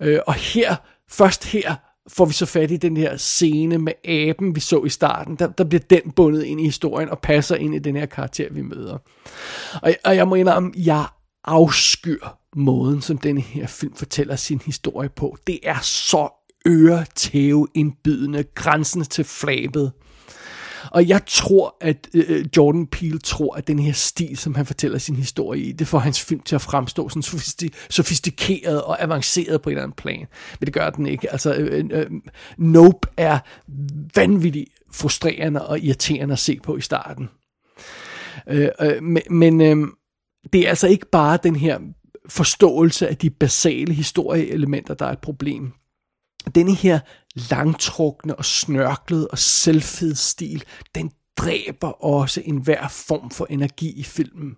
Øh, 0.01 0.19
og 0.27 0.33
her, 0.33 0.75
først 1.09 1.45
her, 1.45 1.75
får 2.09 2.25
vi 2.25 2.33
så 2.33 2.45
fat 2.45 2.71
i 2.71 2.77
den 2.77 2.97
her 2.97 3.17
scene 3.17 3.77
med 3.77 3.93
aben, 4.05 4.55
vi 4.55 4.59
så 4.59 4.83
i 4.83 4.89
starten. 4.89 5.35
Der, 5.35 5.47
der 5.47 5.63
bliver 5.63 5.81
den 5.89 6.11
bundet 6.11 6.43
ind 6.43 6.61
i 6.61 6.63
historien 6.63 7.09
og 7.09 7.19
passer 7.19 7.55
ind 7.55 7.75
i 7.75 7.79
den 7.79 7.95
her 7.95 8.05
karakter, 8.05 8.47
vi 8.51 8.61
møder. 8.61 8.97
Og, 9.81 9.93
og 10.05 10.15
jeg 10.15 10.27
må 10.27 10.35
indrømme, 10.35 10.73
jeg 10.75 11.05
afskyr 11.45 12.27
måden, 12.55 13.01
som 13.01 13.17
den 13.17 13.37
her 13.37 13.67
film 13.67 13.93
fortæller 13.95 14.35
sin 14.35 14.61
historie 14.65 15.09
på. 15.09 15.37
Det 15.47 15.59
er 15.63 15.79
så 15.81 16.29
øretæve 16.67 17.67
indbydende, 17.73 18.43
grænsen 18.43 19.03
til 19.03 19.23
flabet. 19.23 19.91
Og 20.91 21.07
jeg 21.07 21.21
tror, 21.27 21.77
at 21.81 22.09
øh, 22.13 22.25
øh, 22.27 22.45
Jordan 22.57 22.87
Peele 22.87 23.19
tror, 23.19 23.55
at 23.55 23.67
den 23.67 23.79
her 23.79 23.93
stil, 23.93 24.37
som 24.37 24.55
han 24.55 24.65
fortæller 24.65 24.97
sin 24.97 25.15
historie 25.15 25.61
i, 25.61 25.71
det 25.71 25.87
får 25.87 25.99
hans 25.99 26.21
film 26.21 26.41
til 26.41 26.55
at 26.55 26.61
fremstå 26.61 27.09
sådan 27.09 27.21
sofistik- 27.21 27.75
sofistikeret 27.89 28.81
og 28.81 29.03
avanceret 29.03 29.61
på 29.61 29.69
en 29.69 29.71
eller 29.71 29.83
anden 29.83 29.95
plan. 29.95 30.27
Men 30.59 30.65
det 30.65 30.73
gør 30.73 30.89
den 30.89 31.07
ikke. 31.07 31.31
Altså, 31.31 31.53
øh, 31.53 31.85
øh, 31.91 32.01
øh 32.01 32.11
Nope 32.57 33.07
er 33.17 33.39
vanvittigt 34.15 34.69
frustrerende 34.91 35.67
og 35.67 35.79
irriterende 35.79 36.33
at 36.33 36.39
se 36.39 36.59
på 36.63 36.77
i 36.77 36.81
starten. 36.81 37.29
Øh, 38.47 38.69
øh, 38.81 39.03
men 39.03 39.23
men 39.29 39.61
øh, 39.61 39.87
det 40.53 40.65
er 40.65 40.69
altså 40.69 40.87
ikke 40.87 41.05
bare 41.11 41.39
den 41.43 41.55
her 41.55 41.79
forståelse 42.29 43.07
af 43.07 43.17
de 43.17 43.29
basale 43.29 43.93
historieelementer, 43.93 44.93
der 44.93 45.05
er 45.05 45.11
et 45.11 45.19
problem. 45.19 45.71
Denne 46.55 46.75
her 46.75 46.99
langtrukne 47.49 48.35
og 48.35 48.45
snørklede 48.45 49.27
og 49.27 49.37
selvfed 49.37 50.15
stil, 50.15 50.63
den 50.95 51.11
dræber 51.37 52.05
også 52.05 52.41
enhver 52.45 52.87
form 52.87 53.31
for 53.31 53.47
energi 53.49 53.99
i 53.99 54.03
filmen. 54.03 54.55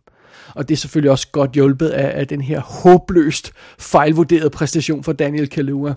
Og 0.56 0.70
det 0.70 0.76
er 0.76 0.78
selvfølgelig 0.78 1.12
også 1.12 1.28
godt 1.32 1.52
hjulpet 1.52 1.90
af, 1.90 2.20
af 2.20 2.28
den 2.28 2.42
her 2.42 2.60
håbløst 2.60 3.52
fejlvurderede 3.80 4.50
præstation 4.50 5.04
fra 5.04 5.14
Daniel 5.14 5.50
Kaluuya. 5.50 5.94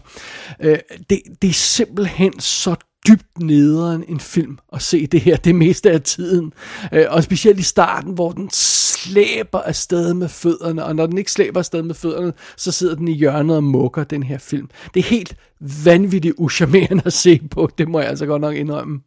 Øh, 0.61 0.79
det, 1.11 1.23
det 1.43 1.51
er 1.51 1.55
simpelthen 1.55 2.41
så 2.41 2.75
dybt 3.09 3.41
nederen 3.41 4.05
en 4.09 4.21
film 4.21 4.59
at 4.73 4.83
se 4.83 5.07
det 5.07 5.21
her 5.21 5.37
det 5.37 5.55
meste 5.55 5.91
af 5.91 6.03
tiden. 6.03 6.53
Øh, 6.93 7.07
og 7.09 7.25
specielt 7.25 7.59
i 7.59 7.63
starten, 7.63 8.13
hvor 8.13 8.33
den 8.33 8.51
slæber 8.53 9.61
afsted 9.61 10.15
med 10.15 10.29
fødderne, 10.29 10.85
og 10.85 10.97
når 10.97 11.07
den 11.07 11.19
ikke 11.19 11.33
slæber 11.33 11.61
afsted 11.61 11.83
med 11.83 11.95
fødderne, 11.95 12.33
så 12.57 12.73
sidder 12.73 12.95
den 12.95 13.09
i 13.09 13.13
hjørnet 13.13 13.57
og 13.57 13.65
mukker 13.65 14.05
den 14.05 14.23
her 14.23 14.39
film. 14.39 14.69
Det 14.95 15.01
er 15.01 15.05
helt 15.05 15.37
vanvittigt 15.85 16.35
uschammerende 16.39 17.03
at 17.07 17.13
se 17.13 17.41
på, 17.51 17.71
det 17.79 17.89
må 17.89 18.01
jeg 18.01 18.09
altså 18.09 18.27
godt 18.27 18.41
nok 18.41 18.55
indrømme. 18.55 19.01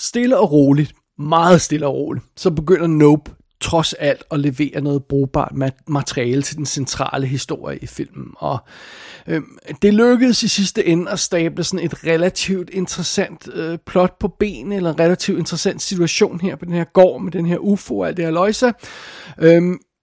Stille 0.00 0.38
og 0.38 0.52
roligt, 0.52 0.92
meget 1.18 1.60
stille 1.60 1.86
og 1.86 1.94
roligt, 1.94 2.24
så 2.36 2.50
begynder 2.50 2.86
Nope 2.86 3.30
trods 3.60 3.92
alt 3.92 4.24
at 4.30 4.40
levere 4.40 4.80
noget 4.80 5.04
brugbart 5.04 5.52
materiale 5.88 6.42
til 6.42 6.56
den 6.56 6.66
centrale 6.66 7.26
historie 7.26 7.78
i 7.78 7.86
filmen. 7.86 8.26
Og 8.36 8.58
øh, 9.26 9.42
det 9.82 9.94
lykkedes 9.94 10.42
i 10.42 10.48
sidste 10.48 10.86
ende 10.86 11.10
at 11.10 11.18
stable 11.18 11.64
sådan 11.64 11.86
et 11.86 12.04
relativt 12.04 12.70
interessant 12.70 13.48
øh, 13.54 13.78
plot 13.86 14.18
på 14.18 14.28
benene, 14.28 14.76
eller 14.76 14.90
en 14.90 15.00
relativt 15.00 15.38
interessant 15.38 15.82
situation 15.82 16.40
her 16.40 16.56
på 16.56 16.64
den 16.64 16.74
her 16.74 16.84
gård 16.84 17.22
med 17.22 17.32
den 17.32 17.46
her 17.46 17.58
UFO 17.58 17.98
og 17.98 18.08
alt 18.08 18.16
det 18.16 18.24
her 18.24 18.32
løjse. 18.32 18.72
Øh, 19.38 19.62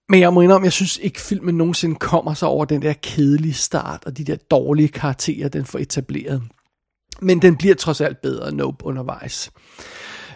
men 0.10 0.20
jeg 0.20 0.34
må 0.34 0.42
indrømme, 0.42 0.66
jeg 0.66 0.74
synes 0.74 0.98
ikke 0.98 1.22
filmen 1.22 1.56
nogensinde 1.56 1.96
kommer 1.96 2.34
sig 2.34 2.48
over 2.48 2.66
den 2.66 2.82
der 2.82 2.94
kedelige 2.94 3.54
start 3.54 4.04
og 4.06 4.18
de 4.18 4.24
der 4.24 4.36
dårlige 4.36 4.88
karakterer, 4.88 5.50
den 5.50 5.66
får 5.66 5.80
etableret. 5.80 6.44
Men 7.22 7.42
den 7.42 7.56
bliver 7.56 7.76
trods 7.76 8.02
alt 8.02 8.22
bedre 8.22 8.52
Nope 8.52 8.86
undervejs. 8.86 9.52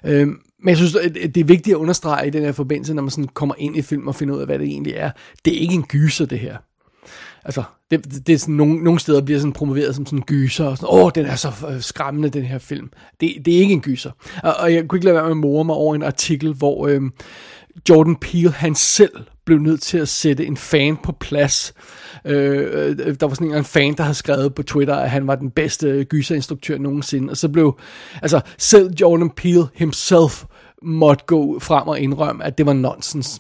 Øhm, 0.06 0.40
men 0.62 0.70
jeg 0.70 0.78
synes, 0.78 0.92
det 1.14 1.38
er 1.38 1.44
vigtigt 1.44 1.74
at 1.74 1.80
understrege 1.80 2.28
i 2.28 2.30
den 2.30 2.44
her 2.44 2.52
forbindelse, 2.52 2.94
når 2.94 3.02
man 3.02 3.12
sådan 3.12 3.28
kommer 3.28 3.56
ind 3.58 3.78
i 3.78 3.82
film 3.82 4.08
og 4.08 4.16
finder 4.16 4.36
ud 4.36 4.40
af, 4.40 4.46
hvad 4.46 4.60
det 4.60 4.68
egentlig 4.68 4.94
er. 4.94 5.12
Det 5.46 5.56
er 5.56 5.60
ikke 5.60 5.74
en 5.74 5.84
gyser, 5.84 6.26
det 6.26 6.40
her. 6.40 6.58
Altså, 7.46 7.64
det, 7.92 8.28
det 8.28 8.34
er 8.34 8.38
sådan, 8.38 8.56
nogle, 8.56 8.84
nogle 8.84 9.00
steder 9.00 9.22
bliver 9.22 9.40
sådan 9.40 9.54
promoveret 9.54 9.96
som 9.96 10.06
sådan 10.06 10.20
en 10.20 10.24
gyser, 10.24 10.66
og 10.66 10.78
sådan, 10.78 10.90
åh, 10.92 11.12
den 11.16 11.26
er 11.26 11.36
så 11.36 11.52
øh, 11.70 11.82
skræmmende, 11.82 12.30
den 12.30 12.44
her 12.44 12.58
film. 12.58 12.90
Det, 13.22 13.36
det 13.46 13.56
er 13.56 13.60
ikke 13.60 13.74
en 13.74 13.82
gyser. 13.82 14.12
Og, 14.44 14.54
og 14.60 14.74
jeg 14.74 14.88
kunne 14.88 14.98
ikke 14.98 15.06
lade 15.06 15.16
være 15.16 15.24
med 15.24 15.32
at 15.32 15.38
more 15.38 15.66
mig 15.66 15.76
over 15.76 15.96
en 15.96 16.04
artikel, 16.04 16.54
hvor 16.54 16.88
øh, 16.88 17.02
Jordan 17.90 18.16
Peele, 18.16 18.52
han 18.52 18.76
selv 18.76 19.12
blev 19.46 19.60
nødt 19.60 19.82
til 19.82 19.98
at 19.98 20.08
sætte 20.08 20.46
en 20.46 20.58
fan 20.58 20.98
på 20.98 21.12
plads, 21.12 21.74
øh, 22.26 22.98
øh 22.98 23.16
der 23.20 23.28
var 23.28 23.34
sådan 23.34 23.54
en 23.54 23.64
fan, 23.64 23.94
der 23.94 24.04
havde 24.04 24.16
skrevet 24.16 24.56
på 24.56 24.64
Twitter, 24.64 24.96
at 24.96 25.10
han 25.10 25.28
var 25.28 25.36
den 25.36 25.52
bedste 25.52 26.04
gyserinstruktør 26.04 26.78
nogensinde. 26.78 27.32
Og 27.32 27.38
så 27.38 27.50
blev, 27.50 27.80
altså 28.22 28.42
selv 28.58 28.94
Jordan 29.02 29.30
Peele 29.30 29.68
himself 29.74 30.44
måtte 30.82 31.26
gå 31.26 31.60
frem 31.60 31.88
og 31.88 32.00
indrømme, 32.00 32.44
at 32.44 32.58
det 32.58 32.66
var 32.66 32.74
nonsens. 32.74 33.40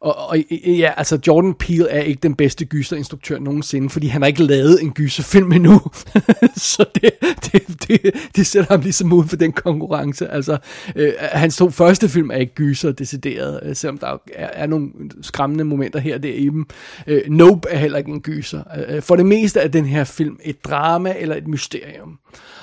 Og, 0.00 0.28
og 0.28 0.38
øh, 0.38 0.78
ja, 0.78 0.92
altså 0.96 1.18
Jordan 1.26 1.54
Peele 1.54 1.88
er 1.88 2.00
ikke 2.00 2.20
den 2.22 2.34
bedste 2.34 2.64
gyserinstruktør 2.64 3.38
nogensinde, 3.38 3.90
fordi 3.90 4.06
han 4.06 4.22
har 4.22 4.26
ikke 4.26 4.42
lavet 4.42 4.82
en 4.82 4.92
gyserfilm 4.92 5.52
endnu. 5.52 5.80
så 6.56 6.84
det, 6.94 7.10
det, 7.52 7.88
det, 7.88 8.14
det 8.36 8.46
sætter 8.46 8.72
ham 8.72 8.80
ligesom 8.80 9.12
ud 9.12 9.24
for 9.24 9.36
den 9.36 9.52
konkurrence. 9.52 10.28
Altså, 10.28 10.58
øh, 10.96 11.12
hans 11.18 11.56
to 11.56 11.70
første 11.70 12.08
film 12.08 12.30
er 12.30 12.36
ikke 12.36 12.54
gyser 12.54 12.92
decideret, 12.92 13.60
øh, 13.62 13.76
selvom 13.76 13.98
der 13.98 14.06
er, 14.34 14.48
er 14.52 14.66
nogle 14.66 14.90
skræmmende 15.22 15.64
momenter 15.64 16.00
her 16.00 16.18
der 16.18 16.32
i 16.32 16.44
dem. 16.44 16.66
Øh, 17.06 17.22
nope 17.28 17.68
er 17.68 17.78
heller 17.78 17.98
ikke 17.98 18.10
en 18.10 18.20
gyser. 18.20 18.62
Øh, 18.76 18.96
øh, 18.96 19.02
for 19.02 19.16
det 19.16 19.26
meste 19.26 19.60
er 19.60 19.68
den 19.68 19.84
her 19.84 20.04
film 20.04 20.38
et 20.44 20.64
drama 20.64 21.14
eller 21.18 21.36
et 21.36 21.46
mysterium. 21.46 22.18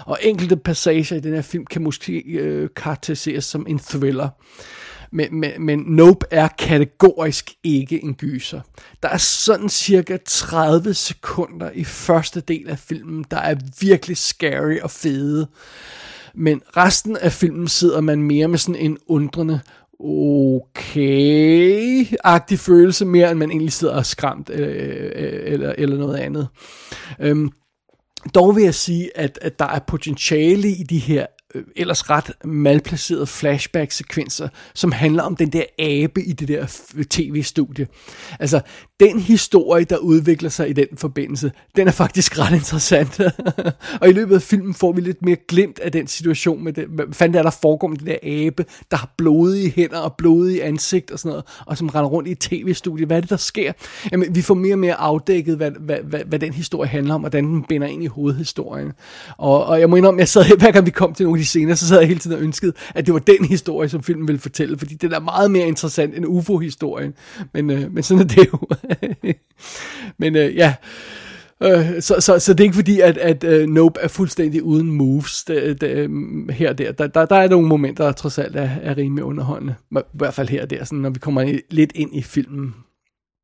Og 0.05 0.19
enkelte 0.21 0.57
passager 0.57 1.15
i 1.15 1.19
den 1.19 1.33
her 1.33 1.41
film 1.41 1.65
kan 1.65 1.81
måske 1.81 2.23
øh, 2.27 2.69
karakteriseres 2.75 3.45
som 3.45 3.65
en 3.69 3.79
thriller. 3.79 4.29
Men, 5.11 5.39
men, 5.39 5.51
men 5.61 5.79
Nope 5.79 6.25
er 6.31 6.47
kategorisk 6.47 7.53
ikke 7.63 8.03
en 8.03 8.13
gyser. 8.13 8.61
Der 9.03 9.09
er 9.09 9.17
sådan 9.17 9.69
cirka 9.69 10.17
30 10.25 10.93
sekunder 10.93 11.71
i 11.73 11.83
første 11.83 12.41
del 12.41 12.69
af 12.69 12.79
filmen, 12.79 13.25
der 13.31 13.37
er 13.37 13.55
virkelig 13.81 14.17
scary 14.17 14.77
og 14.81 14.91
fede. 14.91 15.47
Men 16.35 16.61
resten 16.77 17.17
af 17.17 17.31
filmen 17.31 17.67
sidder 17.67 18.01
man 18.01 18.23
mere 18.23 18.47
med 18.47 18.57
sådan 18.57 18.81
en 18.81 18.97
undrende, 19.07 19.59
okay-agtig 19.99 20.95
følelse, 22.57 23.05
mere 23.05 23.31
end 23.31 23.39
man 23.39 23.51
egentlig 23.51 23.73
sidder 23.73 23.93
og 23.93 24.05
skræmt 24.05 24.49
eller, 24.49 24.69
øh, 25.15 25.53
eller, 25.53 25.75
eller 25.77 25.97
noget 25.97 26.17
andet. 26.17 26.47
Øhm, 27.19 27.51
dog 28.35 28.55
vil 28.55 28.63
jeg 28.63 28.75
sige, 28.75 29.17
at, 29.17 29.39
at 29.41 29.59
der 29.59 29.65
er 29.65 29.79
potentiale 29.79 30.69
i 30.69 30.83
de 30.83 30.99
her 30.99 31.25
øh, 31.55 31.63
ellers 31.75 32.09
ret 32.09 32.31
malplacerede 32.45 33.27
flashback-sekvenser, 33.27 34.49
som 34.73 34.91
handler 34.91 35.23
om 35.23 35.35
den 35.35 35.49
der 35.49 35.63
abe 35.79 36.23
i 36.23 36.33
det 36.33 36.47
der 36.47 36.65
tv-studie. 37.09 37.87
Altså, 38.39 38.61
den 38.99 39.19
historie, 39.19 39.85
der 39.85 39.97
udvikler 39.97 40.49
sig 40.49 40.69
i 40.69 40.73
den 40.73 40.87
forbindelse, 40.97 41.51
den 41.75 41.87
er 41.87 41.91
faktisk 41.91 42.39
ret 42.39 42.53
interessant. 42.53 43.19
og 44.01 44.09
i 44.09 44.11
løbet 44.11 44.35
af 44.35 44.41
filmen 44.41 44.73
får 44.73 44.91
vi 44.91 45.01
lidt 45.01 45.21
mere 45.21 45.37
glimt 45.47 45.79
af 45.79 45.91
den 45.91 46.07
situation 46.07 46.63
med 46.63 46.73
det. 46.73 46.85
Hvad 46.87 47.05
fanden 47.11 47.37
er 47.37 47.43
der 47.43 47.49
foregår 47.61 47.87
med 47.87 47.97
den 47.97 48.07
der 48.07 48.17
abe, 48.23 48.65
der 48.91 48.97
har 48.97 49.13
blodige 49.17 49.71
hænder 49.75 49.99
og 49.99 50.13
blodige 50.17 50.63
ansigt 50.63 51.11
og 51.11 51.19
sådan 51.19 51.29
noget, 51.29 51.45
og 51.65 51.77
som 51.77 51.89
render 51.89 52.09
rundt 52.09 52.29
i 52.29 52.31
et 52.31 52.39
tv-studie. 52.39 53.05
Hvad 53.05 53.17
er 53.17 53.21
det, 53.21 53.29
der 53.29 53.37
sker? 53.37 53.73
Jamen, 54.11 54.35
vi 54.35 54.41
får 54.41 54.53
mere 54.53 54.73
og 54.73 54.79
mere 54.79 54.95
afdækket, 54.95 55.57
hvad, 55.57 55.71
hvad, 55.71 55.97
hvad, 56.03 56.19
hvad 56.19 56.39
den 56.39 56.53
historie 56.53 56.89
handler 56.89 57.13
om, 57.13 57.23
og 57.23 57.29
hvordan 57.29 57.45
den 57.45 57.63
binder 57.63 57.87
ind 57.87 58.03
i 58.03 58.07
hovedhistorien. 58.07 58.91
Og, 59.37 59.65
og 59.65 59.79
jeg 59.79 59.89
må 59.89 59.95
indrømme, 59.95 60.19
jeg 60.19 60.27
sad 60.27 60.43
her, 60.43 60.55
hver 60.55 60.71
gang 60.71 60.85
vi 60.85 60.91
kom 60.91 61.13
til 61.13 61.25
nogle 61.25 61.38
de 61.39 61.45
scener, 61.45 61.75
så 61.75 61.87
sad 61.87 61.99
jeg 61.99 62.07
hele 62.07 62.19
tiden 62.19 62.37
og 62.37 62.43
ønskede, 62.43 62.73
at 62.95 63.05
det 63.05 63.13
var 63.13 63.19
den 63.19 63.45
historie, 63.45 63.89
som 63.89 64.03
filmen 64.03 64.27
ville 64.27 64.39
fortælle, 64.39 64.77
fordi 64.77 64.95
den 64.95 65.13
er 65.13 65.19
meget 65.19 65.51
mere 65.51 65.67
interessant 65.67 66.17
end 66.17 66.25
UFO-historien. 66.27 67.13
Men, 67.53 67.69
øh, 67.69 67.93
men 67.93 68.03
sådan 68.03 68.23
er 68.23 68.27
det 68.27 68.47
jo. 68.53 68.59
Men 70.21 70.35
øh, 70.35 70.55
ja, 70.55 70.75
øh, 71.63 72.01
så, 72.01 72.15
så, 72.19 72.39
så 72.39 72.53
det 72.53 72.59
er 72.59 72.63
ikke 72.63 72.75
fordi, 72.75 72.99
at, 72.99 73.17
at 73.17 73.43
uh, 73.43 73.69
Nope 73.69 73.99
er 73.99 74.07
fuldstændig 74.07 74.63
uden 74.63 74.91
moves 74.91 75.43
det, 75.43 75.81
det, 75.81 76.09
mm, 76.09 76.49
her 76.49 76.69
og 76.69 76.77
der. 76.77 76.91
Der, 76.91 77.07
der. 77.07 77.25
der 77.25 77.35
er 77.35 77.49
nogle 77.49 77.67
momenter, 77.67 78.05
der 78.05 78.11
trods 78.11 78.37
alt 78.37 78.55
er, 78.55 78.69
er 78.81 78.97
rimelig 78.97 79.23
underholdende. 79.23 79.75
I 79.91 79.99
hvert 80.13 80.33
fald 80.33 80.49
her 80.49 80.61
og 80.61 80.69
der, 80.69 80.83
sådan, 80.83 80.99
når 80.99 81.09
vi 81.09 81.19
kommer 81.19 81.59
lidt 81.69 81.91
ind 81.95 82.15
i 82.15 82.21
filmen. 82.21 82.75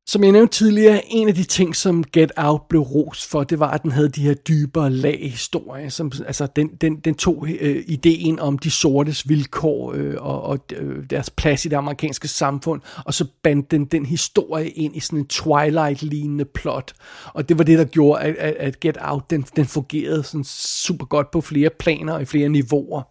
Som 0.08 0.24
jeg 0.24 0.32
nævnte 0.32 0.54
tidligere, 0.54 1.02
en 1.06 1.28
af 1.28 1.34
de 1.34 1.44
ting, 1.44 1.76
som 1.76 2.04
Get 2.04 2.32
Out 2.36 2.60
blev 2.68 2.80
rost 2.80 3.30
for, 3.30 3.44
det 3.44 3.60
var, 3.60 3.70
at 3.70 3.82
den 3.82 3.90
havde 3.90 4.08
de 4.08 4.22
her 4.22 4.34
dybere 4.34 4.90
lag 4.90 5.22
i 5.22 5.28
historien. 5.28 5.90
Som, 5.90 6.12
altså, 6.26 6.46
den, 6.56 6.68
den, 6.80 6.96
den 6.96 7.14
tog 7.14 7.46
øh, 7.60 7.84
ideen 7.86 8.38
om 8.38 8.58
de 8.58 8.70
sortes 8.70 9.28
vilkår 9.28 9.92
øh, 9.92 10.14
og, 10.18 10.42
og 10.42 10.58
øh, 10.76 11.04
deres 11.10 11.30
plads 11.30 11.64
i 11.64 11.68
det 11.68 11.76
amerikanske 11.76 12.28
samfund, 12.28 12.80
og 13.04 13.14
så 13.14 13.26
bandt 13.42 13.70
den 13.70 13.84
den 13.84 14.06
historie 14.06 14.68
ind 14.68 14.96
i 14.96 15.00
sådan 15.00 15.18
en 15.18 15.26
Twilight-lignende 15.26 16.44
plot. 16.44 16.92
Og 17.34 17.48
det 17.48 17.58
var 17.58 17.64
det, 17.64 17.78
der 17.78 17.84
gjorde, 17.84 18.22
at, 18.22 18.36
at, 18.36 18.54
at 18.54 18.80
Get 18.80 18.96
Out, 19.00 19.30
den, 19.30 19.42
den 19.56 19.66
fungerede 19.66 20.22
sådan 20.22 20.44
super 20.44 21.06
godt 21.06 21.30
på 21.30 21.40
flere 21.40 21.70
planer 21.78 22.12
og 22.12 22.22
i 22.22 22.24
flere 22.24 22.48
niveauer. 22.48 23.02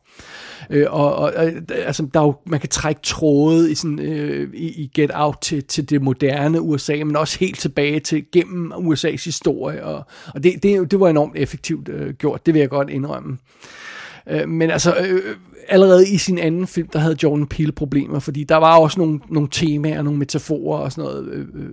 Øh, 0.69 0.85
og, 0.89 1.15
og 1.15 1.33
altså, 1.69 2.07
der 2.13 2.19
er 2.19 2.23
jo, 2.23 2.35
man 2.45 2.59
kan 2.59 2.69
trække 2.69 3.01
tråde 3.03 3.71
i, 3.71 3.75
sådan, 3.75 3.99
øh, 3.99 4.49
i, 4.53 4.67
i 4.67 4.91
Get 4.95 5.11
Out 5.13 5.37
til, 5.41 5.63
til 5.63 5.89
det 5.89 6.01
moderne 6.01 6.61
USA, 6.61 6.95
men 7.05 7.15
også 7.15 7.39
helt 7.39 7.59
tilbage 7.59 7.99
til 7.99 8.25
gennem 8.31 8.73
USA's 8.73 9.25
historie, 9.25 9.85
og, 9.85 10.03
og 10.33 10.43
det, 10.43 10.63
det, 10.63 10.91
det 10.91 10.99
var 10.99 11.09
enormt 11.09 11.35
effektivt 11.35 11.89
øh, 11.89 12.13
gjort, 12.13 12.45
det 12.45 12.53
vil 12.53 12.59
jeg 12.59 12.69
godt 12.69 12.89
indrømme. 12.89 13.31
Øh, 13.31 13.84
Øh, 14.29 14.49
men 14.49 14.69
altså, 14.69 14.95
øh, 14.95 15.13
øh, 15.13 15.35
allerede 15.67 16.09
i 16.09 16.17
sin 16.17 16.37
anden 16.37 16.67
film, 16.67 16.87
der 16.87 16.99
havde 16.99 17.17
Jordan 17.23 17.47
Peele 17.47 17.71
problemer, 17.71 18.19
fordi 18.19 18.43
der 18.43 18.55
var 18.55 18.77
også 18.77 18.99
nogle, 18.99 19.19
nogle 19.29 19.49
temaer, 19.51 20.01
nogle 20.01 20.19
metaforer 20.19 20.79
og 20.79 20.91
sådan 20.91 21.11
noget 21.11 21.27
øh, 21.27 21.39
øh 21.39 21.69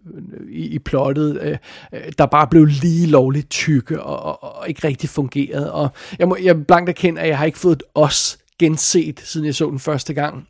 i, 0.50 0.66
i 0.66 0.78
plottet, 0.78 1.38
øh, 1.42 1.56
øh, 1.92 2.00
der 2.18 2.26
bare 2.26 2.46
blev 2.46 2.64
lige 2.64 3.06
lovligt 3.06 3.50
tykke 3.50 4.02
og, 4.02 4.42
og, 4.42 4.58
og 4.58 4.68
ikke 4.68 4.88
rigtig 4.88 5.08
fungerede. 5.08 5.72
Og 5.72 5.90
jeg 6.18 6.28
må 6.28 6.36
jeg 6.42 6.66
blankt 6.66 6.88
erkende, 6.88 7.20
at 7.20 7.28
jeg 7.28 7.38
har 7.38 7.44
ikke 7.44 7.58
fået 7.58 7.82
os 7.94 8.38
genset, 8.58 9.20
siden 9.24 9.46
jeg 9.46 9.54
så 9.54 9.70
den 9.70 9.78
første 9.78 10.14
gang 10.14 10.48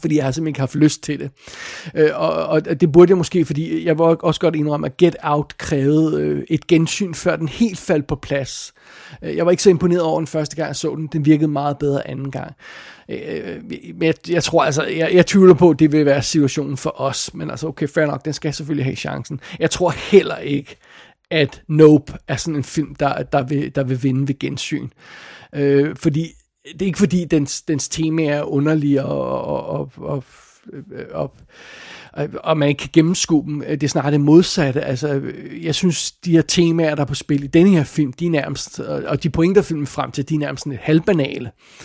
fordi 0.00 0.16
jeg 0.16 0.24
har 0.24 0.32
simpelthen 0.32 0.50
ikke 0.50 0.60
haft 0.60 0.74
lyst 0.74 1.02
til 1.02 1.20
det. 1.20 1.30
Øh, 1.94 2.10
og, 2.14 2.32
og 2.46 2.80
det 2.80 2.92
burde 2.92 3.10
jeg 3.10 3.16
måske, 3.16 3.44
fordi 3.44 3.86
jeg 3.86 3.98
var 3.98 4.04
også 4.14 4.40
godt 4.40 4.56
indrømme, 4.56 4.86
at 4.86 4.96
Get 4.96 5.16
Out 5.22 5.54
krævede 5.58 6.20
øh, 6.20 6.44
et 6.50 6.66
gensyn, 6.66 7.14
før 7.14 7.36
den 7.36 7.48
helt 7.48 7.78
faldt 7.78 8.06
på 8.06 8.16
plads. 8.16 8.74
Øh, 9.22 9.36
jeg 9.36 9.44
var 9.44 9.50
ikke 9.50 9.62
så 9.62 9.70
imponeret 9.70 10.02
over 10.02 10.20
den 10.20 10.26
første 10.26 10.56
gang, 10.56 10.68
jeg 10.68 10.76
så 10.76 10.94
den. 10.96 11.06
Den 11.06 11.24
virkede 11.24 11.48
meget 11.48 11.78
bedre 11.78 12.08
anden 12.08 12.30
gang. 12.30 12.52
Øh, 13.08 13.62
men 13.94 14.02
jeg, 14.02 14.14
jeg 14.28 14.42
tror 14.42 14.64
altså, 14.64 14.84
jeg, 14.84 15.10
jeg 15.14 15.26
tvivler 15.26 15.54
på, 15.54 15.70
at 15.70 15.78
det 15.78 15.92
vil 15.92 16.06
være 16.06 16.22
situationen 16.22 16.76
for 16.76 17.00
os. 17.00 17.34
Men 17.34 17.50
altså, 17.50 17.66
okay, 17.66 17.88
fair 17.88 18.06
nok, 18.06 18.24
den 18.24 18.32
skal 18.32 18.54
selvfølgelig 18.54 18.84
have 18.84 18.96
chancen. 18.96 19.40
Jeg 19.58 19.70
tror 19.70 19.90
heller 19.90 20.36
ikke, 20.36 20.76
at 21.30 21.62
Nope 21.68 22.12
er 22.28 22.36
sådan 22.36 22.56
en 22.56 22.64
film, 22.64 22.94
der, 22.94 23.22
der, 23.22 23.42
vil, 23.42 23.74
der 23.74 23.84
vil 23.84 24.02
vinde 24.02 24.28
ved 24.28 24.38
gensyn. 24.38 24.88
Øh, 25.54 25.96
fordi 25.96 26.26
det 26.72 26.82
er 26.82 26.86
ikke 26.86 26.98
fordi, 26.98 27.24
dens, 27.24 27.62
dens 27.62 27.88
tema 27.88 28.24
er 28.24 28.42
underlig 28.42 29.02
og, 29.02 29.44
og, 29.44 29.66
og, 29.66 29.92
og, 29.96 30.24
og, 31.12 31.32
og, 32.12 32.28
og 32.42 32.58
man 32.58 32.68
ikke 32.68 32.80
kan 32.80 32.90
gennemskue 32.92 33.44
dem. 33.44 33.60
Det 33.60 33.82
er 33.82 33.88
snarere 33.88 34.10
det 34.10 34.20
modsatte. 34.20 34.80
Altså, 34.80 35.22
jeg 35.62 35.74
synes, 35.74 36.12
de 36.12 36.32
her 36.32 36.42
temaer, 36.42 36.94
der 36.94 37.02
er 37.02 37.06
på 37.06 37.14
spil 37.14 37.44
i 37.44 37.46
denne 37.46 37.70
her 37.70 37.84
film, 37.84 38.12
de 38.12 38.26
er 38.26 38.30
nærmest, 38.30 38.80
og 38.80 39.22
de 39.22 39.30
pointer 39.30 39.62
filmen 39.62 39.86
frem 39.86 40.10
til, 40.10 40.28
de 40.28 40.34
er 40.34 40.38
nærmest 40.38 40.64
sådan 40.64 40.72
et 40.72 40.78
halvbanale. 40.82 41.46
Øh, 41.46 41.84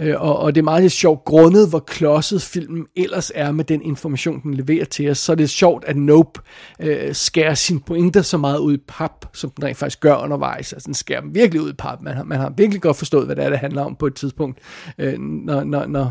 Øh, 0.00 0.14
og, 0.18 0.38
og 0.38 0.54
det 0.54 0.60
er 0.60 0.64
meget 0.64 0.82
lidt 0.82 0.92
sjovt, 0.92 1.24
grundet 1.24 1.68
hvor 1.68 1.78
klodset 1.78 2.42
filmen 2.42 2.86
ellers 2.96 3.32
er 3.34 3.52
med 3.52 3.64
den 3.64 3.82
information, 3.82 4.42
den 4.42 4.54
leverer 4.54 4.84
til 4.84 5.10
os, 5.10 5.18
så 5.18 5.32
er 5.32 5.36
det 5.36 5.50
sjovt, 5.50 5.84
at 5.84 5.96
Nope 5.96 6.40
øh, 6.80 7.14
skærer 7.14 7.54
sine 7.54 7.80
pointer 7.80 8.22
så 8.22 8.38
meget 8.38 8.58
ud 8.58 8.74
i 8.74 8.80
pap, 8.88 9.26
som 9.32 9.50
den 9.50 9.64
rent 9.64 9.76
faktisk 9.76 10.00
gør 10.00 10.16
undervejs. 10.16 10.72
Altså 10.72 10.86
den 10.86 10.94
skærer 10.94 11.20
dem 11.20 11.34
virkelig 11.34 11.62
ud 11.62 11.70
i 11.70 11.74
pap. 11.78 12.02
Man 12.02 12.16
har, 12.16 12.24
man 12.24 12.38
har 12.38 12.50
virkelig 12.56 12.82
godt 12.82 12.96
forstået, 12.96 13.26
hvad 13.26 13.36
det 13.36 13.44
er, 13.44 13.50
det 13.50 13.58
handler 13.58 13.82
om 13.82 13.96
på 13.96 14.06
et 14.06 14.14
tidspunkt, 14.14 14.58
øh, 14.98 15.18
når, 15.18 15.64
når, 15.64 15.86
når, 15.86 16.10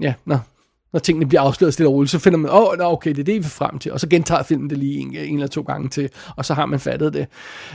ja, 0.00 0.14
når, 0.24 0.38
når 0.92 1.00
tingene 1.00 1.26
bliver 1.26 1.40
afsløret 1.40 1.74
stille 1.74 1.88
og 1.88 1.94
roligt, 1.94 2.10
så 2.10 2.18
finder 2.18 2.38
man, 2.38 2.50
åh, 2.50 2.60
oh, 2.60 2.92
okay, 2.92 3.10
det 3.10 3.18
er 3.18 3.24
det, 3.24 3.34
vi 3.34 3.38
er 3.38 3.42
frem 3.42 3.78
til, 3.78 3.92
og 3.92 4.00
så 4.00 4.08
gentager 4.08 4.42
filmen 4.42 4.70
det 4.70 4.78
lige 4.78 4.98
en, 4.98 5.16
en 5.16 5.34
eller 5.34 5.46
to 5.46 5.62
gange 5.62 5.88
til, 5.88 6.08
og 6.36 6.44
så 6.44 6.54
har 6.54 6.66
man 6.66 6.80
fattet 6.80 7.14
det. 7.14 7.26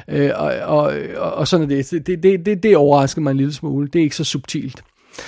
Øh, 0.08 0.32
og, 0.36 0.54
og, 0.54 0.93
og, 1.17 1.34
og 1.34 1.47
sådan 1.47 1.71
er 1.71 1.76
det. 1.76 1.91
Det, 2.08 2.24
det, 2.24 2.45
det. 2.45 2.63
det 2.63 2.78
overrasker 2.78 3.21
mig 3.21 3.32
en 3.32 3.38
lille 3.38 3.54
smule. 3.54 3.88
Det 3.88 4.00
er 4.00 4.04
ikke 4.04 4.15
så 4.15 4.24
subtilt. 4.24 4.84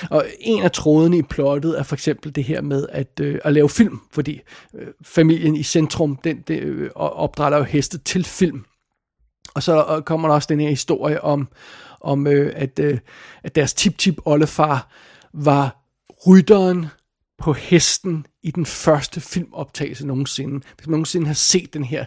Og 0.10 0.26
en 0.40 0.64
af 0.64 0.72
trådene 0.72 1.18
i 1.18 1.22
plottet 1.22 1.80
er 1.80 1.84
for 1.84 1.96
eksempel 1.96 2.36
det 2.36 2.44
her 2.44 2.62
med 2.62 2.88
at, 2.92 3.20
øh, 3.22 3.40
at 3.44 3.54
lave 3.54 3.70
film, 3.70 4.00
fordi 4.12 4.42
øh, 4.74 4.88
familien 5.02 5.56
i 5.56 5.64
centrum, 5.64 6.16
den, 6.24 6.44
den 6.48 6.60
øh, 6.60 6.90
opdrætter 6.96 7.58
jo 7.58 7.64
heste 7.64 7.98
til 7.98 8.24
film. 8.24 8.66
Og 9.56 9.64
så 9.64 9.86
øh, 9.96 10.02
kommer 10.02 10.28
der 10.28 10.36
også 10.36 10.48
den 10.50 10.60
her 10.60 10.70
historie 10.70 11.24
om, 11.24 11.48
om 12.02 12.28
øh, 12.28 12.54
at, 12.56 12.80
øh, 12.80 13.00
at 13.44 13.56
deres 13.56 13.74
tip-tip-oldefar 13.74 14.92
var 15.34 15.84
rytteren 16.28 16.86
på 17.38 17.54
hesten 17.54 18.26
i 18.44 18.52
den 18.52 18.66
første 18.66 19.22
filmoptagelse 19.22 20.08
nogensinde. 20.08 20.66
Hvis 20.78 20.88
man 20.88 20.92
nogensinde 20.92 21.28
har 21.28 21.34
set 21.34 21.74
den 21.74 21.84
her 21.84 22.06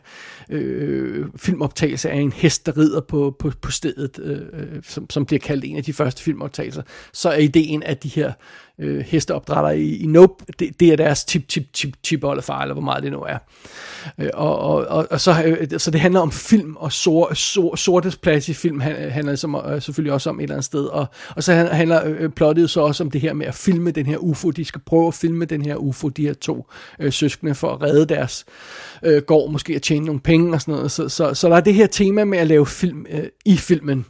øh, 0.51 1.27
filmoptagelse 1.37 2.11
af 2.11 2.17
en 2.17 2.33
hest, 2.33 2.67
der 2.67 2.77
rider 2.77 3.01
på, 3.01 3.37
på, 3.39 3.53
på 3.61 3.71
stedet, 3.71 4.19
øh, 4.19 4.41
øh 4.53 4.83
som, 4.83 5.11
som 5.11 5.27
bliver 5.27 5.41
kaldt 5.41 5.65
en 5.65 5.77
af 5.77 5.85
de 5.85 5.93
første 5.93 6.23
filmoptagelser, 6.23 6.83
så 7.13 7.29
er 7.29 7.39
ideen, 7.39 7.83
at 7.83 8.03
de 8.03 8.09
her 8.09 8.33
øh, 8.79 9.05
hesteopdrætter 9.07 9.71
i, 9.71 9.97
i 9.97 10.07
Nope, 10.07 10.45
det, 10.59 10.81
det 10.81 10.93
er 10.93 10.97
deres 10.97 11.25
tip, 11.25 11.49
tip, 11.49 11.73
tip, 11.73 11.95
tip 12.03 12.25
oldefar, 12.25 12.63
eller 12.63 12.75
hvor 12.75 12.83
meget 12.83 13.03
det 13.03 13.13
nu 13.13 13.21
er. 13.21 13.39
Øh, 14.19 14.31
og, 14.35 14.59
og, 14.59 14.87
og, 14.87 15.07
og 15.11 15.21
så, 15.21 15.43
øh, 15.45 15.79
så 15.79 15.91
det 15.91 16.01
handler 16.01 16.21
om 16.21 16.33
film, 16.33 16.77
og 16.77 16.93
sor, 16.93 17.35
sor, 17.35 17.77
sortes 17.77 18.17
plads 18.17 18.49
i 18.49 18.55
film 18.55 18.83
øh, 18.83 19.13
handler 19.13 19.35
som, 19.37 19.55
øh, 19.55 19.83
selvfølgelig 19.83 20.13
også 20.13 20.31
om 20.31 20.39
et 20.39 20.43
eller 20.43 20.55
andet 20.55 20.65
sted, 20.65 20.85
og, 20.85 21.07
og 21.29 21.43
så 21.43 21.53
handler 21.53 22.07
øh, 22.07 22.17
øh, 22.19 22.31
plottet 22.31 22.71
så 22.71 22.81
også 22.81 23.05
om 23.05 23.11
det 23.11 23.21
her 23.21 23.33
med 23.33 23.47
at 23.47 23.55
filme 23.55 23.91
den 23.91 24.07
her 24.07 24.17
UFO, 24.19 24.51
de 24.51 24.65
skal 24.65 24.81
prøve 24.87 25.09
at 25.09 25.15
filme 25.15 25.45
den 25.45 25.63
her 25.63 25.77
UFO, 25.77 26.09
de 26.09 26.27
her 26.27 26.35
to 26.35 26.67
øh, 27.01 27.13
søskende, 27.13 27.55
for 27.55 27.73
at 27.73 27.83
redde 27.83 28.07
deres 28.07 28.45
øh, 29.03 29.23
gård, 29.23 29.51
måske 29.51 29.75
at 29.75 29.83
tjene 29.83 30.07
nogle 30.07 30.21
penge 30.21 30.55
og 30.55 30.61
sådan 30.61 30.75
noget, 30.75 30.91
så, 30.91 31.09
så, 31.09 31.35
så 31.35 31.49
der 31.49 31.57
er 31.57 31.61
det 31.61 31.75
her 31.75 31.87
tema 31.87 32.25
med 32.25 32.39
at 32.39 32.47
lave 32.47 32.67
film 32.67 33.07
øh, 33.11 33.25
i 33.45 33.57
filmen, 33.57 34.07